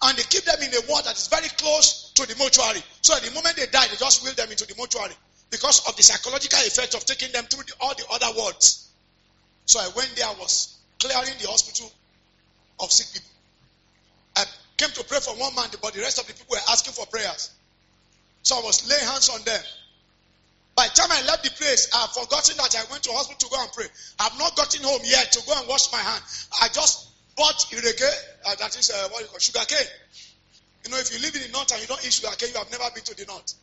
And 0.02 0.18
they 0.18 0.24
keep 0.24 0.44
them 0.44 0.62
in 0.62 0.74
a 0.74 0.82
ward 0.90 1.06
that 1.06 1.16
is 1.16 1.28
very 1.28 1.48
close 1.50 2.05
to 2.16 2.26
the 2.28 2.36
mortuary. 2.38 2.82
So 3.02 3.16
at 3.16 3.24
the 3.24 3.32
moment 3.32 3.56
they 3.56 3.68
die, 3.68 3.88
they 3.88 3.98
just 3.98 4.24
wheel 4.24 4.34
them 4.34 4.50
into 4.50 4.66
the 4.66 4.76
mortuary 4.76 5.14
because 5.50 5.88
of 5.88 5.96
the 5.96 6.04
psychological 6.04 6.60
effect 6.60 6.96
of 6.96 7.06
taking 7.06 7.32
them 7.32 7.46
through 7.46 7.64
the, 7.64 7.74
all 7.80 7.94
the 7.94 8.06
other 8.12 8.38
wards. 8.38 8.90
So 9.66 9.80
I 9.80 9.90
went 9.96 10.16
there, 10.16 10.26
I 10.26 10.34
was 10.40 10.78
clearing 11.00 11.38
the 11.42 11.48
hospital 11.48 11.92
of 12.80 12.92
sick 12.92 13.08
people. 13.14 13.30
I 14.38 14.44
came 14.78 14.90
to 14.90 15.04
pray 15.04 15.20
for 15.20 15.36
one 15.36 15.56
man, 15.56 15.70
but 15.82 15.94
the 15.94 16.02
rest 16.02 16.20
of 16.20 16.28
the 16.28 16.34
people 16.34 16.48
were 16.52 16.66
asking 16.70 16.94
for 16.94 17.06
prayers. 17.08 17.52
So 18.44 18.58
I 18.58 18.62
was 18.62 18.88
laying 18.90 19.06
hands 19.06 19.30
on 19.30 19.42
them. 19.44 19.62
By 20.76 20.88
the 20.88 20.94
time 20.94 21.12
I 21.12 21.24
left 21.26 21.44
the 21.44 21.52
place, 21.52 21.88
I 21.96 22.02
have 22.02 22.12
forgotten 22.12 22.58
that 22.58 22.76
I 22.76 22.84
went 22.92 23.04
to 23.04 23.12
hospital 23.12 23.48
to 23.48 23.56
go 23.56 23.62
and 23.62 23.72
pray. 23.72 23.88
I've 24.20 24.38
not 24.38 24.56
gotten 24.56 24.84
home 24.84 25.02
yet 25.04 25.32
to 25.32 25.42
go 25.48 25.54
and 25.58 25.68
wash 25.68 25.92
my 25.92 26.00
hand. 26.00 26.22
I 26.62 26.68
just 26.68 27.10
bought 27.38 27.66
ireke, 27.72 28.12
uh, 28.46 28.56
that 28.56 28.78
is 28.78 28.92
uh, 28.92 29.08
what 29.10 29.22
you 29.22 29.28
call 29.28 29.40
sugar 29.40 29.64
cane. 29.68 29.88
You 30.86 30.92
know, 30.92 30.98
if 30.98 31.12
you 31.12 31.20
live 31.20 31.36
in 31.36 31.42
the 31.42 31.50
north 31.50 31.72
and 31.72 31.82
you 31.82 31.88
don't 31.88 32.06
eat 32.06 32.14
sugar 32.14 32.30
cane, 32.38 32.50
you 32.54 32.60
have 32.60 32.72
never 32.72 32.84
been 32.94 33.04
to 33.04 33.16
the 33.16 33.26
north. 33.26 33.54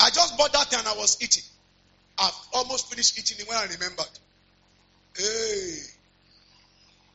I 0.00 0.10
just 0.10 0.36
bought 0.36 0.52
that 0.52 0.66
thing 0.66 0.80
and 0.80 0.88
I 0.88 0.94
was 0.96 1.16
eating. 1.22 1.44
I've 2.18 2.34
almost 2.54 2.90
finished 2.90 3.18
eating 3.18 3.38
it 3.40 3.48
when 3.48 3.56
I 3.56 3.62
remembered. 3.62 4.10
Hey. 5.16 5.78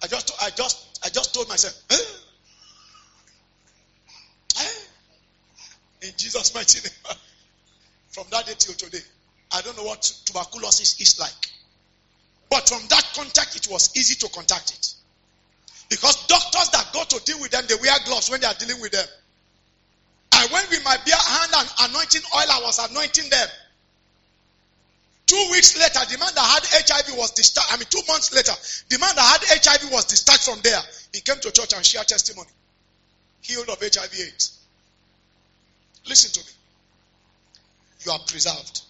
I 0.03 0.07
just 0.07 0.31
I 0.41 0.49
just 0.49 0.99
I 1.05 1.09
just 1.09 1.33
told 1.33 1.49
myself, 1.49 1.77
hey. 1.89 1.97
In 6.07 6.13
Jesus' 6.17 6.55
mighty 6.55 6.79
name. 6.79 7.17
From 8.09 8.25
that 8.31 8.45
day 8.45 8.53
till 8.57 8.73
today. 8.73 9.03
I 9.53 9.61
don't 9.61 9.77
know 9.77 9.83
what 9.83 10.01
tuberculosis 10.25 10.99
is 10.99 11.19
like. 11.19 11.31
But 12.49 12.67
from 12.67 12.81
that 12.89 13.11
contact, 13.15 13.55
it 13.55 13.67
was 13.69 13.95
easy 13.95 14.15
to 14.15 14.29
contact 14.33 14.71
it. 14.71 14.93
Because 15.91 16.25
doctors 16.27 16.69
that 16.69 16.87
go 16.93 17.03
to 17.03 17.19
deal 17.25 17.39
with 17.41 17.51
them, 17.51 17.65
they 17.67 17.75
wear 17.75 17.91
gloves 18.05 18.31
when 18.31 18.39
they 18.39 18.47
are 18.47 18.53
dealing 18.53 18.79
with 18.79 18.93
them. 18.93 19.05
I 20.31 20.47
went 20.47 20.69
with 20.69 20.83
my 20.85 20.95
bare 21.05 21.19
hand 21.19 21.51
and 21.53 21.91
anointing 21.91 22.21
oil, 22.33 22.47
I 22.49 22.61
was 22.63 22.79
anointing 22.79 23.29
them. 23.29 23.47
Two 25.27 25.47
weeks 25.51 25.77
later, 25.77 25.99
the 26.09 26.17
man 26.17 26.31
that 26.33 26.47
had 26.47 26.63
HIV 26.87 27.17
was 27.17 27.31
discharged. 27.31 27.73
I 27.73 27.75
mean, 27.75 27.87
two 27.89 28.01
months 28.07 28.33
later, 28.33 28.53
the 28.87 28.99
man 28.99 29.13
that 29.15 29.43
had 29.43 29.63
HIV 29.63 29.91
was 29.91 30.05
discharged 30.05 30.43
from 30.43 30.61
there. 30.63 30.79
He 31.13 31.19
came 31.19 31.39
to 31.41 31.51
church 31.51 31.73
and 31.75 31.85
shared 31.85 32.07
testimony. 32.07 32.49
Healed 33.41 33.67
of 33.67 33.79
HIV 33.79 34.13
AIDS. 34.13 34.59
Listen 36.07 36.31
to 36.31 36.39
me. 36.39 36.53
You 38.05 38.13
are 38.13 38.19
preserved. 38.27 38.81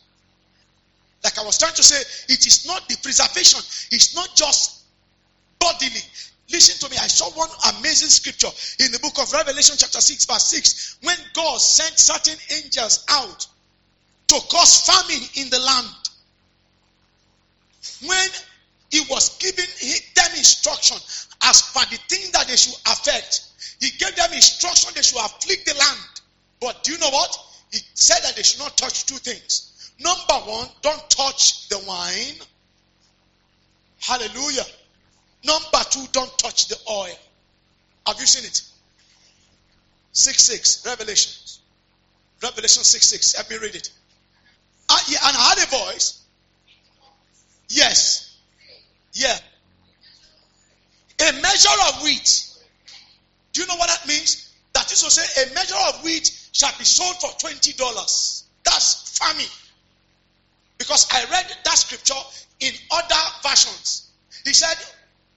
Like 1.24 1.38
I 1.40 1.44
was 1.46 1.58
trying 1.58 1.74
to 1.74 1.84
say, 1.84 2.00
it 2.32 2.46
is 2.46 2.68
not 2.68 2.88
the 2.88 2.98
preservation, 3.02 3.60
it's 3.92 4.16
not 4.16 4.36
just 4.36 4.84
bodily. 5.60 6.02
Listen 6.52 6.78
to 6.80 6.92
me. 6.92 6.98
I 6.98 7.08
saw 7.08 7.30
one 7.32 7.50
amazing 7.78 8.10
scripture 8.10 8.50
in 8.84 8.92
the 8.92 9.00
book 9.00 9.20
of 9.20 9.32
Revelation, 9.32 9.76
chapter 9.78 10.02
6, 10.02 10.26
verse 10.26 10.46
6. 10.46 10.98
When 11.04 11.18
God 11.34 11.60
sent 11.60 11.98
certain 11.98 12.38
angels 12.52 13.06
out 13.10 13.48
to 14.32 14.40
cause 14.50 14.86
famine 14.86 15.28
in 15.36 15.50
the 15.50 15.60
land. 15.60 15.88
When 18.06 18.30
he 18.90 19.02
was 19.10 19.38
giving 19.38 19.66
them 20.16 20.38
instruction 20.38 20.98
as 21.44 21.62
per 21.74 21.84
the 21.90 21.98
thing 22.08 22.32
that 22.32 22.48
they 22.48 22.56
should 22.56 22.80
affect, 22.88 23.42
he 23.82 23.90
gave 23.98 24.16
them 24.16 24.32
instruction 24.32 24.92
they 24.96 25.02
should 25.02 25.20
afflict 25.20 25.66
the 25.66 25.74
land. 25.74 26.00
But 26.62 26.84
do 26.84 26.94
you 26.94 27.00
know 27.00 27.10
what? 27.10 27.38
He 27.72 27.80
said 27.94 28.20
that 28.24 28.38
they 28.38 28.44
should 28.44 28.60
not 28.60 28.78
touch 28.78 29.06
two 29.06 29.16
things. 29.16 29.92
Number 30.00 30.50
one, 30.50 30.68
don't 30.82 31.10
touch 31.10 31.68
the 31.68 31.80
wine. 31.86 32.40
Hallelujah. 34.00 34.64
Number 35.44 35.80
two, 35.90 36.06
don't 36.12 36.38
touch 36.38 36.68
the 36.68 36.78
oil. 36.90 37.16
Have 38.08 38.20
you 38.20 38.26
seen 38.26 38.46
it? 38.46 38.62
6 40.14 40.44
6, 40.44 40.86
Revelation. 40.86 41.60
Revelation 42.42 42.84
6 42.84 43.08
6. 43.08 43.38
Let 43.38 43.50
me 43.50 43.58
read 43.58 43.76
it. 43.76 43.92
Uh, 44.90 44.98
yeah, 45.08 45.20
and 45.26 45.38
I 45.38 45.56
had 45.56 45.58
a 45.60 45.68
voice. 45.68 46.22
Yes. 47.70 48.38
Yeah. 49.14 49.38
A 51.20 51.32
measure 51.42 51.70
of 51.88 52.04
wheat. 52.04 52.48
Do 53.54 53.62
you 53.62 53.68
know 53.68 53.76
what 53.76 53.88
that 53.88 54.08
means? 54.08 54.54
That 54.74 54.92
is 54.92 55.02
to 55.04 55.12
say, 55.12 55.44
a 55.44 55.54
measure 55.54 55.76
of 55.90 56.04
wheat 56.04 56.32
shall 56.52 56.72
be 56.78 56.86
sold 56.86 57.16
for 57.22 57.28
$20. 57.28 58.44
That's 58.64 59.18
famine. 59.20 59.46
Because 60.78 61.08
I 61.12 61.24
read 61.26 61.46
that 61.64 61.78
scripture 61.78 62.14
in 62.60 62.74
other 62.92 63.16
versions. 63.44 64.10
He 64.46 64.54
said, 64.54 64.76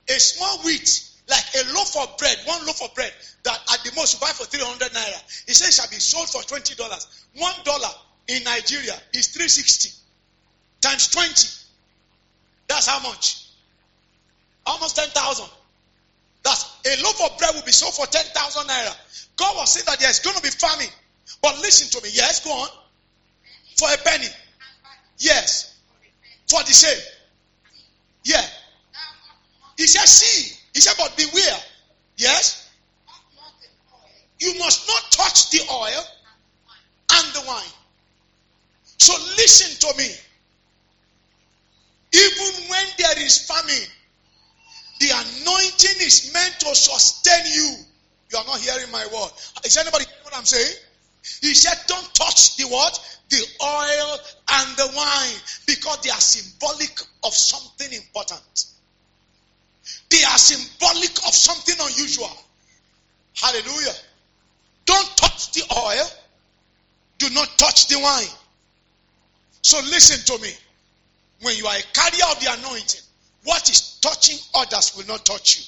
a 0.08 0.20
small 0.20 0.58
wheat, 0.64 1.08
like 1.28 1.44
a 1.54 1.72
loaf 1.74 1.96
of 1.96 2.18
bread, 2.18 2.36
one 2.44 2.66
loaf 2.66 2.82
of 2.82 2.94
bread, 2.94 3.12
that 3.44 3.58
at 3.72 3.84
the 3.84 3.92
most 3.96 4.14
you 4.14 4.20
buy 4.20 4.32
for 4.32 4.44
300 4.44 4.92
naira. 4.92 5.44
He 5.46 5.54
says 5.54 5.76
shall 5.76 5.88
be 5.88 5.96
sold 5.96 6.28
for 6.28 6.42
$20. 6.42 7.06
One 7.36 7.54
dollar 7.64 7.88
in 8.28 8.42
Nigeria 8.44 8.94
is 9.12 9.28
360 9.28 9.90
times 10.80 11.08
20. 11.08 11.48
That's 12.68 12.86
how 12.86 13.00
much? 13.00 13.46
Almost 14.66 14.96
10,000. 14.96 15.46
That's 16.42 16.64
a 16.86 17.02
loaf 17.02 17.32
of 17.32 17.38
bread 17.38 17.54
will 17.54 17.62
be 17.62 17.72
sold 17.72 17.94
for 17.94 18.06
10,000 18.06 18.66
naira. 18.68 18.96
God 19.36 19.56
was 19.56 19.72
saying 19.72 19.84
that 19.86 19.98
there's 19.98 20.20
going 20.20 20.36
to 20.36 20.42
be 20.42 20.50
famine. 20.50 20.88
But 21.42 21.58
listen 21.58 21.88
to 21.98 22.06
me. 22.06 22.10
Yes, 22.12 22.44
go 22.44 22.50
on. 22.50 22.68
For 23.76 23.88
a 23.92 23.96
penny. 23.98 24.26
Yes. 25.18 25.78
For 26.48 26.60
the 26.62 26.72
same. 26.72 27.02
Yeah. 28.24 28.44
He 29.76 29.87
said, 29.87 30.06
see. 30.06 30.56
He 30.72 30.80
said, 30.80 30.94
but 30.98 31.16
beware. 31.16 31.58
Yes? 32.16 32.70
You 34.40 34.58
must 34.58 34.87
not 34.88 35.10
touch 35.10 35.50
the 35.50 35.60
oil 35.72 36.04
and 37.12 37.34
the 37.34 37.42
wine. 37.46 37.74
So 38.98 39.14
listen 39.37 39.88
to 39.88 39.98
me. 39.98 40.10
Even 42.12 42.68
when 42.70 42.87
there 42.98 43.18
is 43.18 43.46
famine, 43.46 43.88
the 45.00 45.10
anointing 45.10 46.00
is 46.00 46.30
meant 46.32 46.54
to 46.60 46.74
sustain 46.74 47.52
you. 47.52 47.76
You 48.30 48.38
are 48.38 48.44
not 48.44 48.60
hearing 48.60 48.90
my 48.92 49.04
word. 49.06 49.30
Is 49.64 49.76
anybody 49.76 50.04
hearing 50.04 50.24
what 50.24 50.37
I'm 50.37 50.44
saying? 50.44 50.74
He 51.40 51.54
said, 51.54 51.78
Don't 51.87 52.14
touch 52.14 52.56
the 52.56 52.64
what? 52.64 53.00
The 53.30 53.44
oil 53.62 54.18
and 54.52 54.76
the 54.76 54.92
wine 54.94 55.40
because 55.66 56.00
they 56.02 56.10
are 56.10 56.20
symbolic 56.20 57.00
of 57.24 57.34
something 57.34 57.92
important. 57.92 58.66
They 60.10 60.22
are 60.24 60.38
symbolic 60.38 61.10
of 61.26 61.34
something 61.34 61.74
unusual. 61.80 62.30
Hallelujah. 63.34 63.94
Don't 64.86 65.16
touch 65.16 65.52
the 65.52 65.62
oil. 65.76 66.06
Do 67.18 67.30
not 67.30 67.48
touch 67.58 67.88
the 67.88 67.98
wine. 67.98 68.28
So 69.62 69.78
listen 69.78 70.24
to 70.36 70.42
me. 70.42 70.50
When 71.40 71.56
you 71.56 71.66
are 71.66 71.76
a 71.76 71.82
carrier 71.92 72.24
of 72.30 72.40
the 72.40 72.52
anointing, 72.58 73.00
what 73.44 73.68
is 73.68 73.98
touching 74.00 74.38
others 74.54 74.96
will 74.96 75.06
not 75.06 75.24
touch 75.26 75.58
you. 75.58 75.64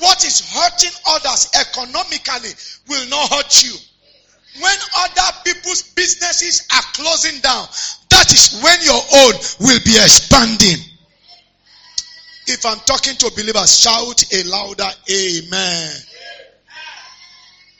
What 0.00 0.24
is 0.24 0.40
hurting 0.50 0.90
others 1.06 1.50
economically 1.54 2.50
will 2.88 3.08
not 3.08 3.30
hurt 3.30 3.62
you. 3.62 3.74
When 4.60 4.78
other 4.98 5.38
people's 5.44 5.82
businesses 5.94 6.66
are 6.74 6.82
closing 6.94 7.40
down, 7.40 7.66
that 8.10 8.32
is 8.32 8.60
when 8.62 8.80
your 8.82 9.02
own 9.22 9.34
will 9.60 9.80
be 9.84 9.96
expanding. 9.96 10.78
If 12.46 12.66
I'm 12.66 12.78
talking 12.80 13.16
to 13.16 13.32
believers, 13.34 13.80
shout 13.80 14.24
a 14.32 14.44
louder 14.44 14.90
amen. 15.10 15.92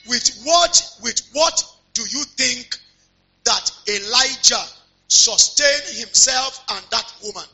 With 0.09 0.43
what, 0.45 0.99
with 1.03 1.21
what 1.33 1.65
do 1.93 2.03
you 2.03 2.25
think 2.25 2.77
that 3.45 3.71
Elijah 3.89 4.65
sustained 5.09 5.99
himself 5.99 6.65
and 6.71 6.85
that 6.91 7.15
woman 7.23 7.45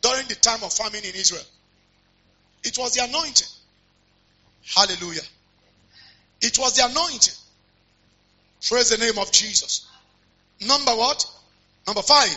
during 0.00 0.26
the 0.28 0.36
time 0.36 0.62
of 0.62 0.72
famine 0.72 1.04
in 1.04 1.14
Israel? 1.14 1.42
It 2.62 2.78
was 2.78 2.94
the 2.94 3.04
anointing. 3.04 3.48
Hallelujah. 4.74 5.22
It 6.40 6.58
was 6.58 6.76
the 6.76 6.84
anointing. 6.84 7.34
Praise 8.68 8.90
the 8.90 8.98
name 8.98 9.18
of 9.18 9.30
Jesus. 9.32 9.86
Number 10.60 10.92
what? 10.92 11.26
Number 11.86 12.02
five. 12.02 12.36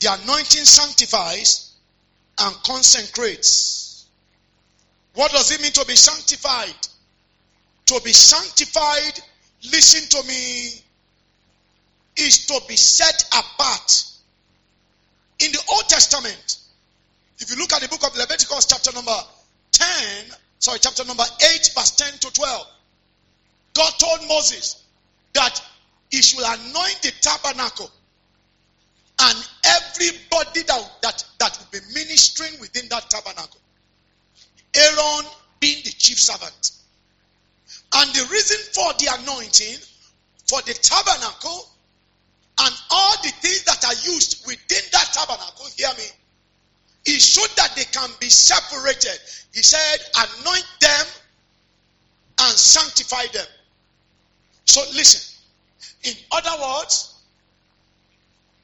The 0.00 0.16
anointing 0.22 0.64
sanctifies 0.64 1.69
and 2.40 2.54
consecrates. 2.64 4.06
What 5.14 5.32
does 5.32 5.50
it 5.50 5.60
mean 5.60 5.72
to 5.72 5.84
be 5.86 5.96
sanctified? 5.96 6.74
To 7.86 8.00
be 8.04 8.12
sanctified, 8.12 9.20
listen 9.64 10.08
to 10.20 10.28
me, 10.28 10.82
is 12.16 12.46
to 12.46 12.60
be 12.68 12.76
set 12.76 13.24
apart. 13.28 14.04
In 15.40 15.52
the 15.52 15.62
Old 15.72 15.88
Testament, 15.88 16.58
if 17.38 17.50
you 17.50 17.56
look 17.56 17.72
at 17.72 17.80
the 17.80 17.88
book 17.88 18.04
of 18.06 18.16
Leviticus, 18.16 18.66
chapter 18.66 18.92
number 18.92 19.16
10, 19.72 19.86
sorry, 20.58 20.78
chapter 20.80 21.04
number 21.04 21.22
8, 21.22 21.70
verse 21.74 21.90
10 21.92 22.18
to 22.20 22.32
12, 22.32 22.66
God 23.74 23.92
told 23.98 24.28
Moses 24.28 24.82
that 25.32 25.62
he 26.10 26.22
should 26.22 26.40
anoint 26.40 26.98
the 27.02 27.12
tabernacle 27.20 27.90
and 29.22 29.48
everybody 29.64 30.62
that, 30.62 30.92
that, 31.02 31.24
that 31.38 31.58
will 31.58 31.80
be 31.80 31.86
ministering 31.94 32.58
within 32.60 32.88
that 32.88 33.08
tabernacle. 33.10 33.60
Aaron 34.74 35.26
being 35.60 35.82
the 35.84 35.90
chief 35.90 36.18
servant. 36.18 36.72
And 37.94 38.10
the 38.14 38.26
reason 38.30 38.56
for 38.72 38.92
the 38.94 39.10
anointing 39.20 39.76
for 40.46 40.60
the 40.62 40.74
tabernacle 40.74 41.68
and 42.60 42.74
all 42.90 43.16
the 43.22 43.30
things 43.40 43.64
that 43.64 43.84
are 43.84 44.12
used 44.12 44.46
within 44.46 44.82
that 44.92 45.10
tabernacle, 45.12 45.66
hear 45.76 45.88
me, 45.96 46.04
is 47.06 47.24
so 47.24 47.42
that 47.56 47.74
they 47.76 47.84
can 47.84 48.10
be 48.20 48.28
separated. 48.28 49.18
He 49.54 49.62
said, 49.62 49.98
anoint 50.16 50.66
them 50.80 51.06
and 52.40 52.56
sanctify 52.56 53.26
them. 53.32 53.46
So 54.64 54.82
listen. 54.94 55.26
In 56.04 56.14
other 56.32 56.62
words, 56.62 57.09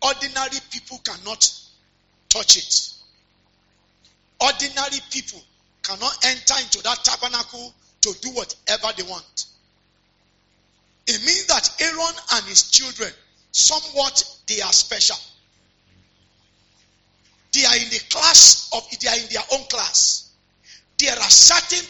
ordinary 0.02 0.58
people 0.70 0.98
cannot 1.04 1.50
touch 2.28 2.56
it. 2.56 2.90
Ordinary 4.40 5.00
people 5.10 5.42
cannot 5.82 6.24
enter 6.24 6.54
into 6.62 6.82
that 6.82 7.02
tabernacle 7.04 7.72
to 8.02 8.14
do 8.20 8.30
whatever 8.30 8.88
they 8.96 9.02
want. 9.04 9.46
It 11.06 11.20
means 11.24 11.46
that 11.46 11.70
Aaron 11.80 12.14
and 12.34 12.44
his 12.46 12.70
children, 12.70 13.10
somewhat 13.52 14.22
they 14.46 14.60
are 14.60 14.72
special. 14.72 15.16
They 17.52 17.64
are 17.64 17.76
in 17.76 17.88
the 17.90 18.00
class 18.10 18.68
of, 18.74 18.86
they 19.00 19.08
are 19.08 19.16
in 19.16 19.28
their 19.30 19.42
own 19.52 19.64
class. 19.68 20.30
There 20.98 21.12
are 21.14 21.30
certain 21.30 21.84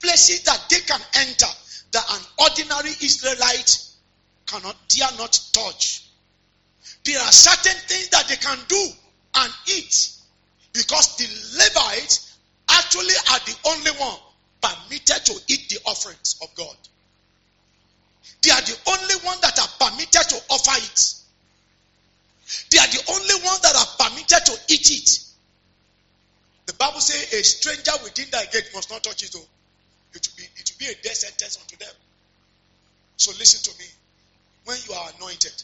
places 0.00 0.42
that 0.44 0.68
they 0.70 0.80
can 0.80 1.00
enter 1.14 1.46
that 1.92 2.04
an 2.10 2.20
ordinary 2.38 2.90
Israelite 3.02 3.88
cannot, 4.46 4.76
dare 4.88 5.08
not 5.18 5.38
touch. 5.52 6.08
There 7.04 7.20
are 7.20 7.32
certain 7.32 7.76
things 7.88 8.08
that 8.08 8.28
they 8.28 8.36
can 8.36 8.58
do 8.68 8.88
and 9.36 9.52
eat 9.68 10.12
because 10.72 11.16
the 11.16 11.26
Levites 11.58 12.36
actually 12.68 13.14
are 13.30 13.40
the 13.40 13.56
only 13.66 13.90
one 13.92 14.18
permitted 14.62 15.24
to 15.26 15.40
eat 15.48 15.68
the 15.68 15.78
offerings 15.86 16.36
of 16.42 16.54
God. 16.54 16.76
They 18.42 18.50
are 18.50 18.60
the 18.60 18.78
only 18.88 19.14
one 19.24 19.38
that 19.42 19.58
are 19.58 19.88
permitted 19.90 20.28
to 20.28 20.36
offer 20.50 20.76
it. 20.76 21.14
They 22.70 22.78
are 22.78 22.86
the 22.86 23.02
only 23.10 23.46
ones 23.46 23.60
that 23.60 23.76
are 23.76 24.08
permitted 24.08 24.46
to 24.46 24.52
eat 24.68 24.90
it. 24.90 25.18
The 26.66 26.74
Bible 26.74 27.00
says 27.00 27.32
a 27.32 27.42
stranger 27.44 27.92
within 28.02 28.26
thy 28.30 28.44
gate 28.46 28.70
must 28.74 28.90
not 28.90 29.02
touch 29.02 29.22
it. 29.22 29.32
Though. 29.32 29.46
It 30.14 30.28
will 30.28 30.36
be 30.36 30.48
it 30.56 30.70
will 30.70 30.86
be 30.86 30.92
a 30.92 31.02
death 31.02 31.16
sentence 31.16 31.58
unto 31.60 31.76
them. 31.76 31.94
So 33.16 33.32
listen 33.38 33.72
to 33.72 33.78
me. 33.78 33.86
When 34.64 34.78
you 34.88 34.94
are 34.94 35.10
anointed, 35.16 35.62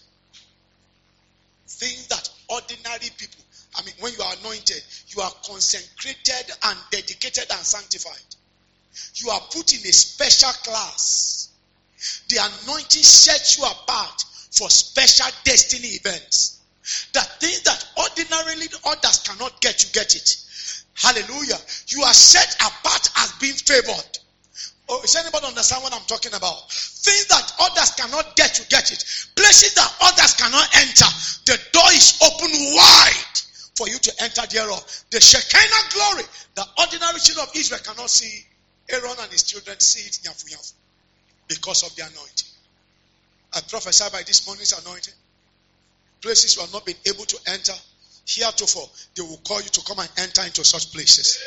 things 1.68 2.06
that 2.08 2.28
ordinary 2.48 3.10
people, 3.16 3.44
I 3.76 3.82
mean, 3.84 3.94
when 4.00 4.12
you 4.12 4.22
are 4.22 4.34
anointed, 4.40 4.82
you 5.08 5.22
are 5.22 5.32
consecrated 5.44 6.56
and 6.64 6.78
dedicated 6.90 7.46
and 7.50 7.60
sanctified. 7.60 8.34
You 9.14 9.30
are 9.30 9.40
put 9.52 9.74
in 9.74 9.80
a 9.80 9.92
special 9.92 10.50
class. 10.64 11.50
The 12.28 12.36
anointing 12.38 13.02
sets 13.02 13.58
you 13.58 13.64
apart 13.64 14.24
for 14.50 14.70
special 14.70 15.30
destiny 15.44 15.88
events. 15.88 16.60
That 17.12 17.40
things 17.40 17.62
that 17.62 17.84
ordinarily 17.98 18.66
others 18.86 19.18
cannot 19.18 19.60
get, 19.60 19.84
you 19.84 19.90
get 19.92 20.14
it. 20.16 20.36
Hallelujah. 20.94 21.58
You 21.88 22.02
are 22.02 22.14
set 22.14 22.56
apart 22.56 23.10
as 23.18 23.32
being 23.40 23.54
favored. 23.54 24.18
Oh, 24.88 25.02
is 25.02 25.14
anybody 25.16 25.46
understand 25.46 25.82
what 25.82 25.92
I'm 25.92 26.04
talking 26.06 26.32
about? 26.32 26.70
Things 26.72 27.26
that 27.28 27.52
others 27.60 27.90
cannot 27.92 28.36
get, 28.36 28.58
you 28.58 28.64
get 28.70 28.90
it. 28.90 29.04
Places 29.36 29.74
that 29.74 29.94
others 30.00 30.34
cannot 30.34 30.64
enter, 30.80 31.08
the 31.44 31.58
door 31.72 31.90
is 31.92 32.18
open 32.24 32.50
wide 32.74 33.36
for 33.76 33.88
you 33.88 33.98
to 33.98 34.12
enter 34.22 34.42
thereof. 34.50 34.80
The 35.10 35.20
Shekinah 35.20 35.92
glory, 35.92 36.24
the 36.54 36.64
ordinary 36.80 37.20
children 37.20 37.46
of 37.48 37.54
Israel 37.54 37.80
cannot 37.84 38.08
see. 38.10 38.44
Aaron 38.90 39.16
and 39.20 39.30
his 39.30 39.42
children 39.42 39.78
see 39.78 40.00
it 40.08 40.18
yafu 40.24 40.48
yafu 40.48 40.72
because 41.46 41.82
of 41.82 41.94
the 41.94 42.02
anointing. 42.02 42.48
I 43.54 43.60
prophesy 43.68 44.04
by 44.10 44.22
this 44.26 44.46
morning's 44.46 44.72
anointing. 44.72 45.14
Places 46.22 46.56
you 46.56 46.62
have 46.62 46.72
not 46.72 46.86
been 46.86 46.96
able 47.06 47.24
to 47.24 47.38
enter, 47.46 47.74
heretofore, 48.26 48.88
they 49.14 49.22
will 49.22 49.40
call 49.46 49.60
you 49.60 49.68
to 49.68 49.80
come 49.84 49.98
and 49.98 50.08
enter 50.18 50.42
into 50.42 50.64
such 50.64 50.92
places. 50.92 51.38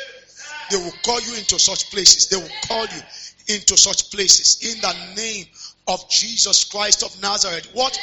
They 0.70 0.76
will 0.78 0.94
call 1.04 1.20
you 1.20 1.34
into 1.36 1.58
such 1.58 1.90
places. 1.90 2.28
They 2.28 2.36
will 2.36 2.56
call 2.66 2.82
you 2.86 3.02
into 3.48 3.76
such 3.76 4.10
places 4.10 4.74
in 4.74 4.80
the 4.80 5.14
name 5.16 5.46
of 5.88 6.08
Jesus 6.10 6.64
Christ 6.64 7.02
of 7.02 7.20
Nazareth. 7.22 7.68
What 7.72 7.98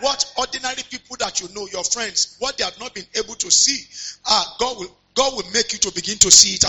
what 0.00 0.32
ordinary 0.36 0.82
people 0.90 1.16
that 1.20 1.40
you 1.40 1.48
know, 1.54 1.68
your 1.72 1.84
friends, 1.84 2.36
what 2.40 2.58
they 2.58 2.64
have 2.64 2.78
not 2.80 2.94
been 2.94 3.06
able 3.14 3.34
to 3.34 3.50
see, 3.50 3.84
ah, 4.26 4.56
God 4.58 4.78
will 4.78 4.96
God 5.14 5.36
will 5.36 5.50
make 5.52 5.72
you 5.72 5.78
to 5.78 5.92
begin 5.94 6.18
to 6.18 6.30
see 6.30 6.54
it 6.56 6.64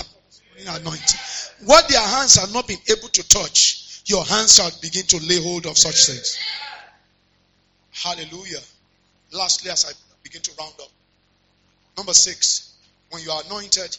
in 0.58 0.68
anointing. 0.68 1.20
What 1.64 1.88
their 1.88 2.00
hands 2.00 2.36
have 2.36 2.52
not 2.52 2.68
been 2.68 2.78
able 2.88 3.08
to 3.08 3.28
touch, 3.28 4.02
your 4.06 4.24
hands 4.24 4.54
shall 4.54 4.70
begin 4.80 5.04
to 5.06 5.18
lay 5.26 5.42
hold 5.42 5.66
of 5.66 5.76
such 5.76 6.06
things. 6.06 6.38
Hallelujah. 7.92 8.60
Lastly, 9.32 9.70
as 9.70 9.84
I 9.84 9.92
begin 10.22 10.42
to 10.42 10.52
round 10.60 10.74
up. 10.80 10.88
Number 11.96 12.14
six, 12.14 12.74
when 13.10 13.22
you 13.22 13.30
are 13.30 13.42
anointed, 13.46 13.96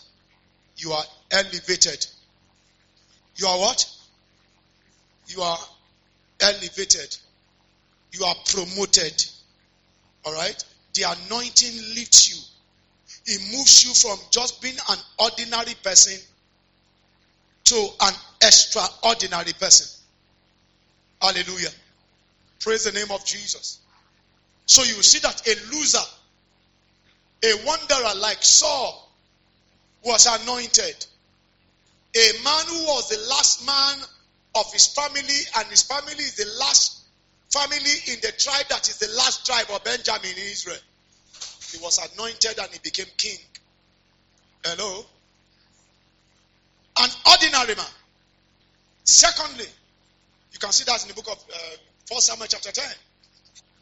you 0.77 0.91
are 0.91 1.03
elevated. 1.31 2.05
You 3.35 3.47
are 3.47 3.59
what? 3.59 3.85
You 5.27 5.41
are 5.41 5.59
elevated. 6.41 7.17
You 8.11 8.25
are 8.25 8.35
promoted. 8.45 9.25
Alright? 10.25 10.63
The 10.93 11.03
anointing 11.03 11.75
lifts 11.95 12.29
you. 12.29 12.41
It 13.33 13.41
moves 13.55 13.85
you 13.85 13.93
from 13.93 14.17
just 14.31 14.61
being 14.61 14.77
an 14.89 14.97
ordinary 15.19 15.75
person 15.83 16.17
to 17.65 17.87
an 18.01 18.13
extraordinary 18.41 19.53
person. 19.53 20.01
Hallelujah. 21.21 21.69
Praise 22.59 22.85
the 22.85 22.91
name 22.93 23.11
of 23.11 23.25
Jesus. 23.25 23.79
So 24.65 24.83
you 24.83 25.01
see 25.03 25.19
that 25.19 25.47
a 25.47 25.75
loser, 25.75 25.97
a 27.43 27.65
wanderer 27.65 28.19
like 28.19 28.41
Saul, 28.41 29.09
was 30.03 30.25
anointed. 30.25 31.05
A 32.15 32.43
man 32.43 32.65
who 32.67 32.83
was 32.85 33.09
the 33.09 33.29
last 33.29 33.65
man 33.65 33.97
of 34.57 34.71
his 34.73 34.87
family, 34.87 35.39
and 35.57 35.67
his 35.67 35.83
family 35.83 36.13
is 36.13 36.35
the 36.35 36.45
last 36.59 37.03
family 37.49 37.95
in 38.07 38.19
the 38.21 38.31
tribe 38.37 38.65
that 38.69 38.87
is 38.89 38.97
the 38.97 39.07
last 39.17 39.45
tribe 39.45 39.67
of 39.73 39.83
Benjamin 39.83 40.31
in 40.31 40.37
Israel. 40.37 40.77
He 41.71 41.77
was 41.81 41.99
anointed 42.13 42.57
and 42.59 42.69
he 42.71 42.79
became 42.79 43.05
king. 43.17 43.37
Hello? 44.65 45.05
An 46.99 47.09
ordinary 47.29 47.75
man. 47.75 47.85
Secondly, 49.03 49.65
you 50.51 50.59
can 50.59 50.71
see 50.71 50.83
that 50.85 51.01
in 51.03 51.09
the 51.09 51.13
book 51.13 51.27
of 51.27 51.37
uh, 51.53 51.57
1 52.09 52.21
Samuel 52.21 52.47
chapter 52.49 52.71
10. 52.71 52.85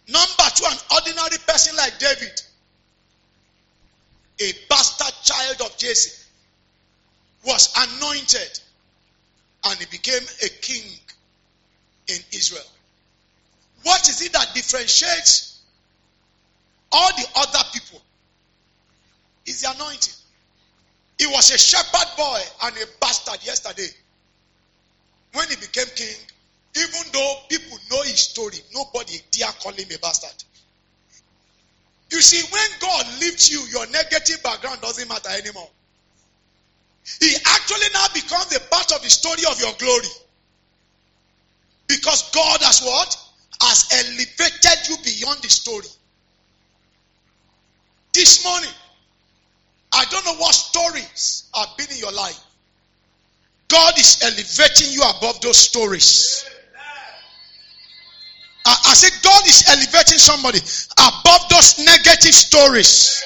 Number 0.10 0.44
two, 0.54 0.66
an 0.66 0.78
ordinary 0.94 1.38
person 1.48 1.76
like 1.78 1.98
David, 1.98 2.42
a 4.42 4.52
bastard 4.70 5.14
child 5.24 5.62
of 5.62 5.78
Jesse, 5.78 6.24
was 7.46 7.74
anointed 7.78 8.60
and 9.66 9.80
he 9.80 9.86
became 9.86 10.22
a 10.44 10.50
king 10.62 10.84
in 12.08 12.20
Israel. 12.32 12.64
What 13.84 14.08
is 14.08 14.22
it 14.22 14.34
that 14.34 14.54
differentiates 14.54 15.62
all 16.92 17.10
the 17.18 17.28
other 17.36 17.64
people? 17.74 18.02
Is 19.46 19.62
the 19.62 19.72
anointing. 19.72 20.14
He 21.20 21.28
was 21.28 21.52
a 21.54 21.58
shepherd 21.58 22.18
boy 22.18 22.40
and 22.64 22.76
a 22.78 22.86
bastard 23.00 23.46
yesterday. 23.46 23.88
When 25.34 25.48
he 25.50 25.56
became 25.56 25.86
king, 25.96 26.16
even 26.78 27.02
though 27.14 27.36
people 27.50 27.78
know 27.92 28.02
his 28.04 28.20
story, 28.20 28.58
nobody 28.74 29.18
dare 29.32 29.52
call 29.62 29.72
him 29.72 29.88
a 29.94 30.00
bastard. 30.00 30.44
You 32.12 32.22
see, 32.22 32.42
when 32.52 32.70
God 32.80 33.06
lifts 33.20 33.52
you, 33.52 33.62
your 33.72 33.88
negative 33.92 34.42
background 34.44 34.82
doesn't 34.82 35.08
matter 35.08 35.30
anymore. 35.30 35.70
He 37.20 37.36
actually 37.46 37.88
now 37.94 38.08
of 38.96 39.04
the 39.04 39.10
story 39.10 39.42
of 39.50 39.60
your 39.60 39.74
glory. 39.78 40.08
Because 41.88 42.32
God 42.32 42.62
has 42.62 42.82
what? 42.82 43.18
Has 43.62 43.88
elevated 43.92 44.90
you 44.90 44.98
beyond 45.04 45.42
the 45.42 45.50
story. 45.50 45.88
This 48.14 48.44
morning, 48.46 48.70
I 49.94 50.06
don't 50.10 50.26
know 50.26 50.36
what 50.36 50.56
stories 50.56 51.50
have 51.54 51.76
been 51.78 51.88
in 51.92 51.98
your 51.98 52.12
life. 52.12 52.40
God 53.68 53.98
is 54.00 54.20
elevating 54.24 54.94
you 54.94 55.02
above 55.02 55.42
those 55.42 55.58
stories. 55.58 56.46
I, 58.66 58.72
I 58.72 58.94
said, 58.94 59.12
God 59.24 59.48
is 59.48 59.64
elevating 59.70 60.18
somebody 60.18 60.60
above 60.98 61.50
those 61.50 61.80
negative 61.80 62.34
stories. 62.34 63.24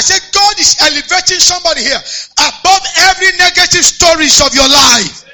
I 0.00 0.02
said, 0.02 0.32
God 0.32 0.58
is 0.58 0.78
elevating 0.80 1.40
somebody 1.40 1.82
here 1.82 2.00
above 2.38 2.80
every 3.10 3.36
negative 3.36 3.84
stories 3.84 4.40
of 4.40 4.54
your 4.54 4.66
life. 4.66 5.26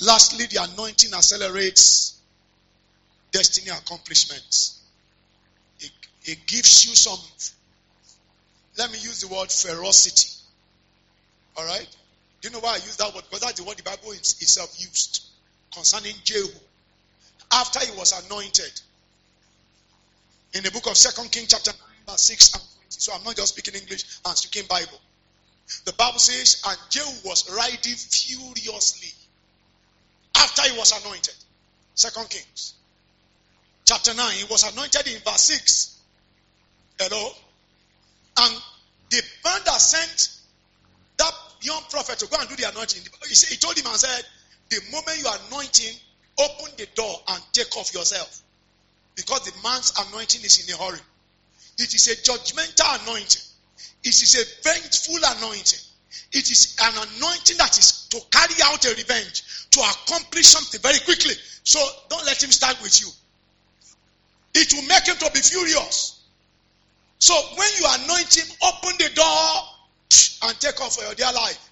Lastly, 0.00 0.46
the 0.46 0.66
anointing 0.72 1.12
accelerates 1.12 2.18
destiny 3.32 3.68
accomplishments. 3.68 4.80
It, 5.80 5.90
it 6.24 6.46
gives 6.46 6.86
you 6.86 6.94
some, 6.94 7.18
let 8.78 8.90
me 8.90 8.96
use 8.96 9.20
the 9.20 9.28
word 9.28 9.52
ferocity. 9.52 10.30
All 11.58 11.66
right? 11.66 11.86
Do 12.40 12.48
you 12.48 12.54
know 12.54 12.60
why 12.60 12.70
I 12.70 12.76
use 12.76 12.96
that 12.96 13.14
word? 13.14 13.24
Because 13.28 13.40
that's 13.40 13.60
the 13.60 13.64
word 13.64 13.76
the 13.76 13.82
Bible 13.82 14.12
itself 14.12 14.74
used 14.78 15.22
concerning 15.70 16.14
Jehu 16.24 16.48
after 17.52 17.80
he 17.80 17.90
was 17.98 18.18
anointed. 18.24 18.80
In 20.54 20.62
the 20.62 20.70
book 20.70 20.86
of 20.86 20.96
Second 20.96 21.30
King, 21.30 21.44
chapter 21.46 21.70
9, 21.70 21.93
verse 22.06 22.22
6 22.22 22.54
and 22.54 22.62
20. 22.62 22.70
So 22.88 23.12
I'm 23.12 23.24
not 23.24 23.36
just 23.36 23.56
speaking 23.56 23.80
English, 23.80 24.04
I'm 24.24 24.34
speaking 24.34 24.66
Bible. 24.68 25.00
The 25.84 25.92
Bible 25.94 26.18
says, 26.18 26.62
and 26.66 26.78
Jehu 26.90 27.10
was 27.24 27.50
riding 27.54 27.96
furiously 27.96 29.12
after 30.36 30.62
he 30.62 30.78
was 30.78 30.92
anointed. 31.02 31.34
Second 31.94 32.28
Kings. 32.28 32.74
Chapter 33.84 34.14
9, 34.14 34.32
he 34.32 34.44
was 34.44 34.70
anointed 34.70 35.06
in 35.06 35.20
verse 35.20 35.40
6. 35.40 36.00
Hello? 36.98 37.30
And 38.38 38.62
the 39.10 39.22
man 39.44 39.60
that 39.64 39.80
sent 39.80 40.40
that 41.18 41.32
young 41.62 41.82
prophet 41.90 42.18
to 42.18 42.26
go 42.26 42.36
and 42.40 42.48
do 42.48 42.56
the 42.56 42.68
anointing, 42.68 43.02
he 43.28 43.56
told 43.56 43.78
him 43.78 43.86
and 43.86 43.96
said, 43.96 44.24
the 44.70 44.80
moment 44.90 45.18
you 45.18 45.26
anoint 45.48 45.76
him, 45.78 45.94
open 46.38 46.72
the 46.76 46.86
door 46.94 47.20
and 47.28 47.42
take 47.52 47.76
off 47.76 47.94
yourself. 47.94 48.42
Because 49.14 49.44
the 49.44 49.52
man's 49.62 49.92
anointing 50.08 50.42
is 50.42 50.66
in 50.66 50.74
a 50.74 50.82
hurry. 50.82 50.98
It 51.78 51.94
is 51.94 52.08
a 52.08 52.16
judgmental 52.16 53.02
anointing. 53.02 53.42
It 54.04 54.14
is 54.14 54.34
a 54.34 54.44
vengeful 54.62 55.18
anointing. 55.36 55.80
It 56.32 56.50
is 56.50 56.76
an 56.80 56.92
anointing 56.92 57.56
that 57.58 57.78
is 57.78 58.08
to 58.08 58.20
carry 58.30 58.54
out 58.64 58.84
a 58.84 58.90
revenge, 58.90 59.68
to 59.70 59.80
accomplish 59.80 60.46
something 60.46 60.80
very 60.80 60.98
quickly. 61.00 61.34
So 61.64 61.80
don't 62.08 62.24
let 62.26 62.42
him 62.42 62.50
start 62.50 62.80
with 62.82 63.00
you. 63.00 63.08
It 64.54 64.72
will 64.72 64.86
make 64.88 65.06
him 65.06 65.16
to 65.16 65.30
be 65.32 65.40
furious. 65.40 66.22
So 67.18 67.34
when 67.56 67.68
you 67.80 67.86
anoint 67.88 68.36
him, 68.36 68.46
open 68.62 68.92
the 68.98 69.10
door 69.14 69.62
and 70.42 70.60
take 70.60 70.80
off 70.80 70.96
for 70.96 71.04
your 71.04 71.14
dear 71.14 71.32
life. 71.32 71.70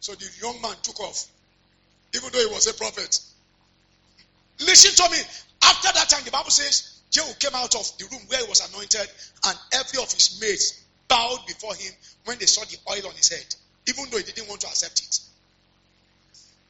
So 0.00 0.14
the 0.14 0.28
young 0.40 0.60
man 0.62 0.74
took 0.82 1.00
off 1.00 1.26
even 2.14 2.30
though 2.32 2.40
he 2.40 2.46
was 2.46 2.66
a 2.66 2.74
prophet. 2.74 3.18
Listen 4.60 5.04
to 5.04 5.10
me. 5.10 5.18
After 5.62 5.92
that 5.92 6.08
time, 6.08 6.24
the 6.24 6.30
Bible 6.30 6.50
says 6.50 6.91
Jehu 7.12 7.32
came 7.38 7.54
out 7.54 7.74
of 7.74 7.98
the 7.98 8.06
room 8.10 8.22
where 8.28 8.40
he 8.40 8.48
was 8.48 8.66
anointed, 8.68 9.06
and 9.46 9.58
every 9.74 10.02
of 10.02 10.10
his 10.10 10.40
mates 10.40 10.82
bowed 11.08 11.46
before 11.46 11.74
him 11.74 11.92
when 12.24 12.38
they 12.38 12.46
saw 12.46 12.64
the 12.64 12.78
oil 12.90 13.06
on 13.08 13.14
his 13.14 13.28
head, 13.28 13.54
even 13.86 14.06
though 14.10 14.16
he 14.16 14.24
didn't 14.24 14.48
want 14.48 14.62
to 14.62 14.66
accept 14.66 15.00
it. 15.00 15.20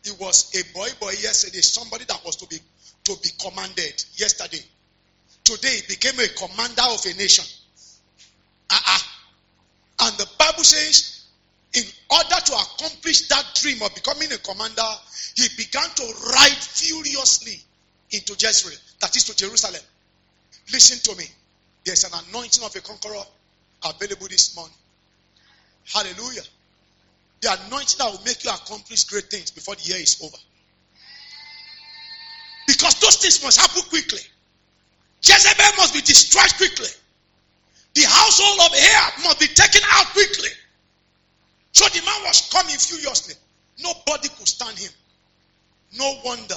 He 0.04 0.10
was 0.18 0.52
a 0.58 0.74
boy 0.74 0.88
boy 1.00 1.12
yesterday, 1.12 1.60
somebody 1.60 2.04
that 2.06 2.24
was 2.24 2.36
to 2.36 2.46
be 2.48 2.58
to 3.04 3.16
be 3.22 3.30
commanded 3.40 4.04
yesterday. 4.16 4.62
Today 5.44 5.76
he 5.76 5.82
became 5.94 6.18
a 6.18 6.28
commander 6.28 6.82
of 6.90 7.04
a 7.06 7.14
nation. 7.14 7.44
Uh-uh. 8.70 8.98
And 10.00 10.18
the 10.18 10.28
Bible 10.38 10.64
says, 10.64 11.24
in 11.74 11.84
order 12.10 12.40
to 12.44 12.52
accomplish 12.52 13.28
that 13.28 13.44
dream 13.54 13.82
of 13.82 13.94
becoming 13.94 14.30
a 14.32 14.38
commander, 14.38 14.82
he 15.36 15.48
began 15.56 15.88
to 15.96 16.02
ride 16.34 16.58
furiously 16.58 17.60
into 18.10 18.34
Jezreel, 18.34 18.78
that 19.00 19.16
is 19.16 19.24
to 19.24 19.36
Jerusalem. 19.36 19.82
Listen 20.70 20.98
to 21.12 21.18
me. 21.18 21.24
There's 21.84 22.04
an 22.04 22.12
anointing 22.28 22.64
of 22.64 22.74
a 22.76 22.80
conqueror 22.80 23.24
available 23.84 24.28
this 24.28 24.54
morning. 24.54 24.74
Hallelujah. 25.92 26.42
The 27.40 27.58
anointing 27.66 27.98
that 27.98 28.10
will 28.12 28.24
make 28.24 28.44
you 28.44 28.50
accomplish 28.50 29.04
great 29.04 29.24
things 29.24 29.50
before 29.50 29.74
the 29.74 29.82
year 29.82 29.98
is 29.98 30.20
over. 30.22 30.36
Because 32.68 33.00
those 33.00 33.16
things 33.16 33.42
must 33.42 33.60
happen 33.60 33.82
quickly. 33.88 34.20
Jezebel 35.22 35.76
must 35.76 35.94
be 35.94 36.00
destroyed 36.00 36.54
quickly. 36.56 36.88
The 37.94 38.02
household 38.06 38.60
of 38.70 38.76
Ahab 38.76 39.24
must 39.24 39.40
be 39.40 39.46
taken 39.48 39.82
out 39.90 40.06
quickly. 40.06 40.48
So 41.72 41.86
the 41.88 42.04
man 42.04 42.22
was 42.24 42.48
coming 42.52 42.76
furiously. 42.76 43.34
Nobody 43.82 44.28
could 44.28 44.48
stand 44.48 44.78
him. 44.78 44.90
No 45.98 46.20
wonder 46.24 46.54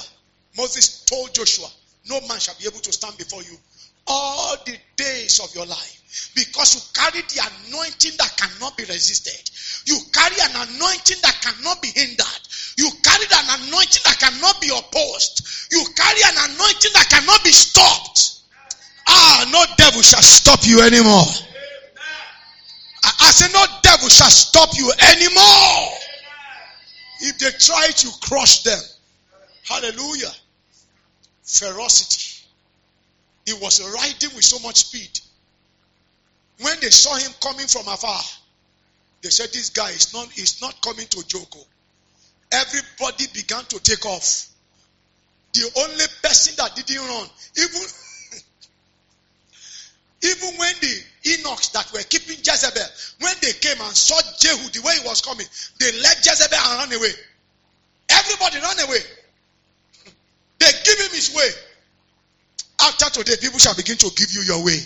Moses 0.56 1.04
told 1.04 1.34
Joshua, 1.34 1.68
No 2.08 2.20
man 2.28 2.38
shall 2.38 2.54
be 2.58 2.66
able 2.66 2.80
to 2.80 2.92
stand 2.92 3.18
before 3.18 3.42
you 3.42 3.58
all 4.06 4.56
the 4.64 4.76
days 4.96 5.40
of 5.40 5.54
your 5.54 5.66
life 5.66 6.32
because 6.34 6.74
you 6.74 6.80
carry 6.94 7.20
the 7.22 7.40
anointing 7.40 8.12
that 8.18 8.32
cannot 8.36 8.76
be 8.76 8.84
resisted. 8.84 9.50
You 9.86 9.98
carry 10.12 10.36
an 10.40 10.68
anointing 10.68 11.18
that 11.22 11.36
cannot 11.42 11.82
be 11.82 11.88
hindered. 11.88 12.42
You 12.78 12.90
carry 13.02 13.26
an 13.26 13.46
anointing 13.62 14.02
that 14.04 14.18
cannot 14.18 14.60
be 14.60 14.68
opposed. 14.68 15.72
You 15.72 15.84
carry 15.94 16.20
an 16.24 16.36
anointing 16.50 16.92
that 16.94 17.06
cannot 17.10 17.42
be 17.44 17.50
stopped. 17.50 18.40
Ah, 19.08 19.48
no 19.52 19.64
devil 19.76 20.02
shall 20.02 20.22
stop 20.22 20.60
you 20.66 20.80
anymore. 20.82 21.26
I, 23.04 23.12
I 23.20 23.30
say, 23.30 23.52
no 23.52 23.64
devil 23.82 24.08
shall 24.08 24.30
stop 24.30 24.70
you 24.74 24.90
anymore. 25.12 25.92
If 27.20 27.38
they 27.38 27.50
try 27.58 27.86
to 27.88 28.08
crush 28.20 28.62
them, 28.62 28.80
Hallelujah. 29.68 30.32
Ferocity. 31.42 32.35
He 33.46 33.54
was 33.54 33.80
riding 33.80 34.34
with 34.34 34.44
so 34.44 34.58
much 34.58 34.76
speed. 34.86 35.20
When 36.60 36.78
they 36.80 36.90
saw 36.90 37.14
him 37.16 37.30
coming 37.40 37.66
from 37.68 37.86
afar, 37.86 38.20
they 39.22 39.30
said, 39.30 39.52
This 39.52 39.70
guy 39.70 39.90
is 39.90 40.12
not, 40.12 40.36
is 40.36 40.60
not 40.60 40.80
coming 40.82 41.06
to 41.06 41.26
Joko. 41.26 41.60
Everybody 42.50 43.26
began 43.32 43.64
to 43.66 43.78
take 43.80 44.04
off. 44.04 44.46
The 45.52 45.70
only 45.78 46.04
person 46.22 46.54
that 46.58 46.74
didn't 46.74 47.06
run, 47.06 47.28
even, 47.56 47.80
even 50.22 50.58
when 50.58 50.74
the 50.80 51.02
eunuchs 51.22 51.68
that 51.68 51.90
were 51.92 52.02
keeping 52.02 52.36
Jezebel, 52.36 52.82
when 53.20 53.34
they 53.40 53.52
came 53.52 53.80
and 53.80 53.96
saw 53.96 54.20
Jehu 54.38 54.68
the 54.70 54.82
way 54.84 54.98
he 55.00 55.08
was 55.08 55.22
coming, 55.22 55.46
they 55.78 55.92
left 56.00 56.26
Jezebel 56.26 56.58
and 56.58 56.90
ran 56.90 56.98
away. 56.98 57.12
Everybody 58.10 58.58
ran 58.58 58.88
away. 58.88 58.98
They 60.58 60.72
give 60.84 60.98
him 60.98 61.10
his 61.10 61.34
way. 61.34 61.48
After 62.86 63.10
today, 63.10 63.34
people 63.40 63.58
shall 63.58 63.74
begin 63.74 63.96
to 63.96 64.10
give 64.14 64.30
you 64.30 64.42
your 64.42 64.64
way. 64.64 64.78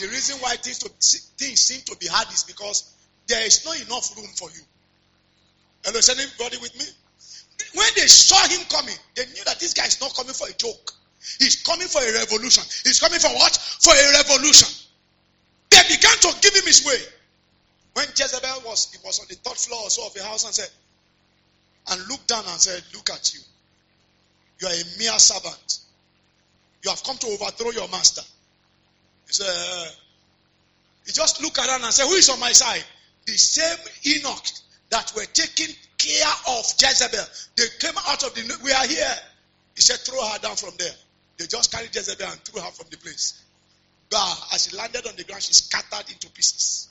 The 0.00 0.06
reason 0.06 0.38
why 0.38 0.54
things, 0.56 0.78
to, 0.80 0.88
things 1.36 1.60
seem 1.60 1.80
to 1.86 1.96
be 1.96 2.06
hard 2.06 2.32
is 2.32 2.44
because 2.44 2.94
there 3.26 3.44
is 3.44 3.64
not 3.64 3.80
enough 3.80 4.16
room 4.16 4.30
for 4.36 4.50
you. 4.50 4.62
Hello, 5.84 5.98
is 5.98 6.08
anybody 6.08 6.58
with 6.58 6.78
me? 6.78 6.86
when 7.74 7.88
they 7.96 8.06
saw 8.06 8.38
him 8.48 8.60
coming, 8.70 8.94
they 9.16 9.26
knew 9.26 9.44
that 9.44 9.58
this 9.58 9.74
guy 9.74 9.86
is 9.86 10.00
not 10.00 10.14
coming 10.14 10.32
for 10.32 10.46
a 10.46 10.52
joke. 10.52 10.92
He's 11.38 11.62
coming 11.62 11.88
for 11.88 12.02
a 12.02 12.12
revolution. 12.12 12.62
He's 12.84 13.00
coming 13.00 13.18
for 13.18 13.30
what? 13.34 13.56
For 13.56 13.92
a 13.92 14.12
revolution. 14.22 14.68
They 15.70 15.82
began 15.88 16.16
to 16.18 16.34
give 16.40 16.54
him 16.54 16.66
his 16.66 16.84
way. 16.86 16.98
When 17.94 18.06
Jezebel 18.14 18.62
was, 18.64 18.92
he 18.92 18.98
was 19.04 19.18
on 19.18 19.26
the 19.28 19.34
third 19.36 19.56
floor 19.56 19.82
or 19.82 19.90
so 19.90 20.06
of 20.06 20.14
the 20.14 20.22
house 20.22 20.44
and 20.44 20.54
said, 20.54 20.70
and 21.90 22.08
looked 22.08 22.28
down 22.28 22.44
and 22.46 22.60
said, 22.60 22.82
Look 22.94 23.10
at 23.10 23.34
you. 23.34 23.40
You 24.60 24.68
are 24.68 24.72
a 24.72 24.98
mere 24.98 25.18
servant. 25.18 25.78
You 26.82 26.90
have 26.90 27.02
come 27.02 27.16
to 27.18 27.26
overthrow 27.28 27.70
your 27.70 27.88
master. 27.88 28.22
He 29.26 29.32
said, 29.32 29.46
uh, 29.48 29.88
he 31.06 31.12
just 31.12 31.42
looked 31.42 31.58
around 31.58 31.82
and 31.82 31.92
said, 31.92 32.06
Who 32.06 32.14
is 32.14 32.28
on 32.30 32.40
my 32.40 32.52
side? 32.52 32.84
The 33.26 33.32
same 33.32 33.78
eunuch 34.02 34.46
that 34.90 35.12
were 35.16 35.24
taking 35.32 35.74
care 35.98 36.32
of 36.48 36.64
Jezebel. 36.78 37.24
They 37.56 37.64
came 37.80 37.94
out 38.06 38.22
of 38.22 38.34
the. 38.34 38.58
We 38.62 38.72
are 38.72 38.86
here. 38.86 39.14
He 39.74 39.80
said, 39.80 39.96
Throw 40.00 40.20
her 40.28 40.38
down 40.38 40.56
from 40.56 40.74
there. 40.78 40.92
They 41.38 41.46
just 41.46 41.72
carried 41.72 41.94
Jezebel 41.94 42.26
and 42.26 42.40
threw 42.40 42.60
her 42.60 42.70
from 42.70 42.86
the 42.90 42.96
place. 42.98 43.42
Bah, 44.10 44.36
as 44.52 44.66
she 44.66 44.76
landed 44.76 45.06
on 45.06 45.16
the 45.16 45.24
ground, 45.24 45.42
she 45.42 45.52
scattered 45.52 46.10
into 46.10 46.30
pieces. 46.30 46.88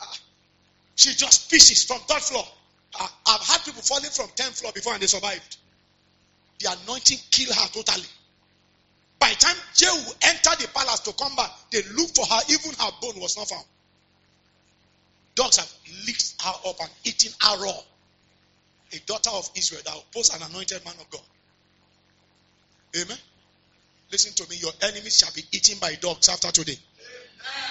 Ah, 0.00 0.18
she 0.96 1.14
just 1.14 1.50
pieces 1.50 1.84
from 1.84 1.98
third 2.00 2.22
floor. 2.22 2.44
Ah, 2.94 3.12
I've 3.26 3.46
had 3.46 3.64
people 3.64 3.82
falling 3.82 4.10
from 4.10 4.28
10th 4.28 4.60
floor 4.60 4.72
before 4.72 4.94
and 4.94 5.02
they 5.02 5.06
survived. 5.06 5.56
The 6.62 6.78
anointing 6.84 7.18
killed 7.30 7.54
her 7.54 7.68
totally. 7.68 8.06
By 9.18 9.30
the 9.30 9.36
time 9.36 9.56
Jehu 9.74 10.12
entered 10.22 10.58
the 10.60 10.68
palace 10.72 11.00
to 11.00 11.12
come 11.12 11.34
back, 11.34 11.50
they 11.72 11.82
looked 11.94 12.14
for 12.14 12.24
her, 12.24 12.40
even 12.50 12.72
her 12.72 12.90
bone 13.00 13.20
was 13.20 13.36
not 13.36 13.48
found. 13.48 13.64
Dogs 15.34 15.56
have 15.56 15.72
licked 16.06 16.34
her 16.40 16.68
up 16.68 16.76
and 16.80 16.90
eaten 17.04 17.32
her 17.40 17.64
raw. 17.64 17.78
A 18.92 18.98
daughter 19.06 19.30
of 19.30 19.50
Israel 19.56 19.80
that 19.84 19.94
opposed 19.94 20.34
an 20.34 20.42
anointed 20.42 20.84
man 20.84 20.94
of 21.00 21.10
God. 21.10 21.22
Amen. 22.96 23.18
Listen 24.12 24.32
to 24.34 24.50
me, 24.50 24.56
your 24.56 24.72
enemies 24.82 25.18
shall 25.18 25.32
be 25.34 25.42
eaten 25.50 25.78
by 25.80 25.94
dogs 25.94 26.28
after 26.28 26.50
today. 26.52 26.76
Amen. 26.76 27.62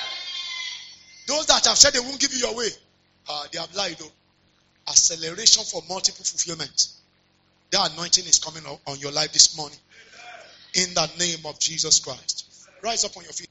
Those 1.27 1.45
that 1.45 1.65
have 1.65 1.77
said 1.77 1.93
they 1.93 1.99
won't 1.99 2.19
give 2.19 2.33
you 2.33 2.39
your 2.39 2.55
way, 2.55 2.69
uh, 3.29 3.45
they 3.53 3.59
have 3.59 3.73
lied 3.75 3.95
though. 3.99 4.11
Acceleration 4.89 5.63
for 5.63 5.81
multiple 5.87 6.25
fulfillment. 6.25 6.87
The 7.71 7.89
anointing 7.93 8.25
is 8.25 8.39
coming 8.39 8.63
on 8.65 8.99
your 8.99 9.13
life 9.13 9.31
this 9.31 9.55
morning. 9.55 9.77
In 10.75 10.93
the 10.93 11.09
name 11.17 11.45
of 11.45 11.57
Jesus 11.57 11.99
Christ. 11.99 12.45
Rise 12.83 13.05
up 13.05 13.15
on 13.15 13.23
your 13.23 13.31
feet. 13.31 13.47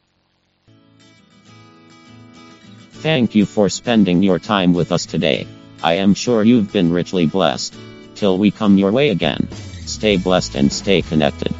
Thank 3.01 3.35
you 3.35 3.47
for 3.47 3.71
spending 3.71 4.23
your 4.23 4.39
time 4.39 4.75
with 4.75 4.93
us 4.93 5.07
today. 5.07 5.47
I 5.83 5.95
am 5.95 6.12
sure 6.12 6.45
you've 6.45 6.71
been 6.71 6.93
richly 6.93 7.25
blessed. 7.25 7.75
Till 8.14 8.37
we 8.37 8.51
come 8.51 8.77
your 8.77 8.93
way 8.93 9.09
again, 9.09 9.49
stay 9.87 10.18
blessed 10.18 10.55
and 10.55 10.71
stay 10.71 11.01
connected. 11.01 11.55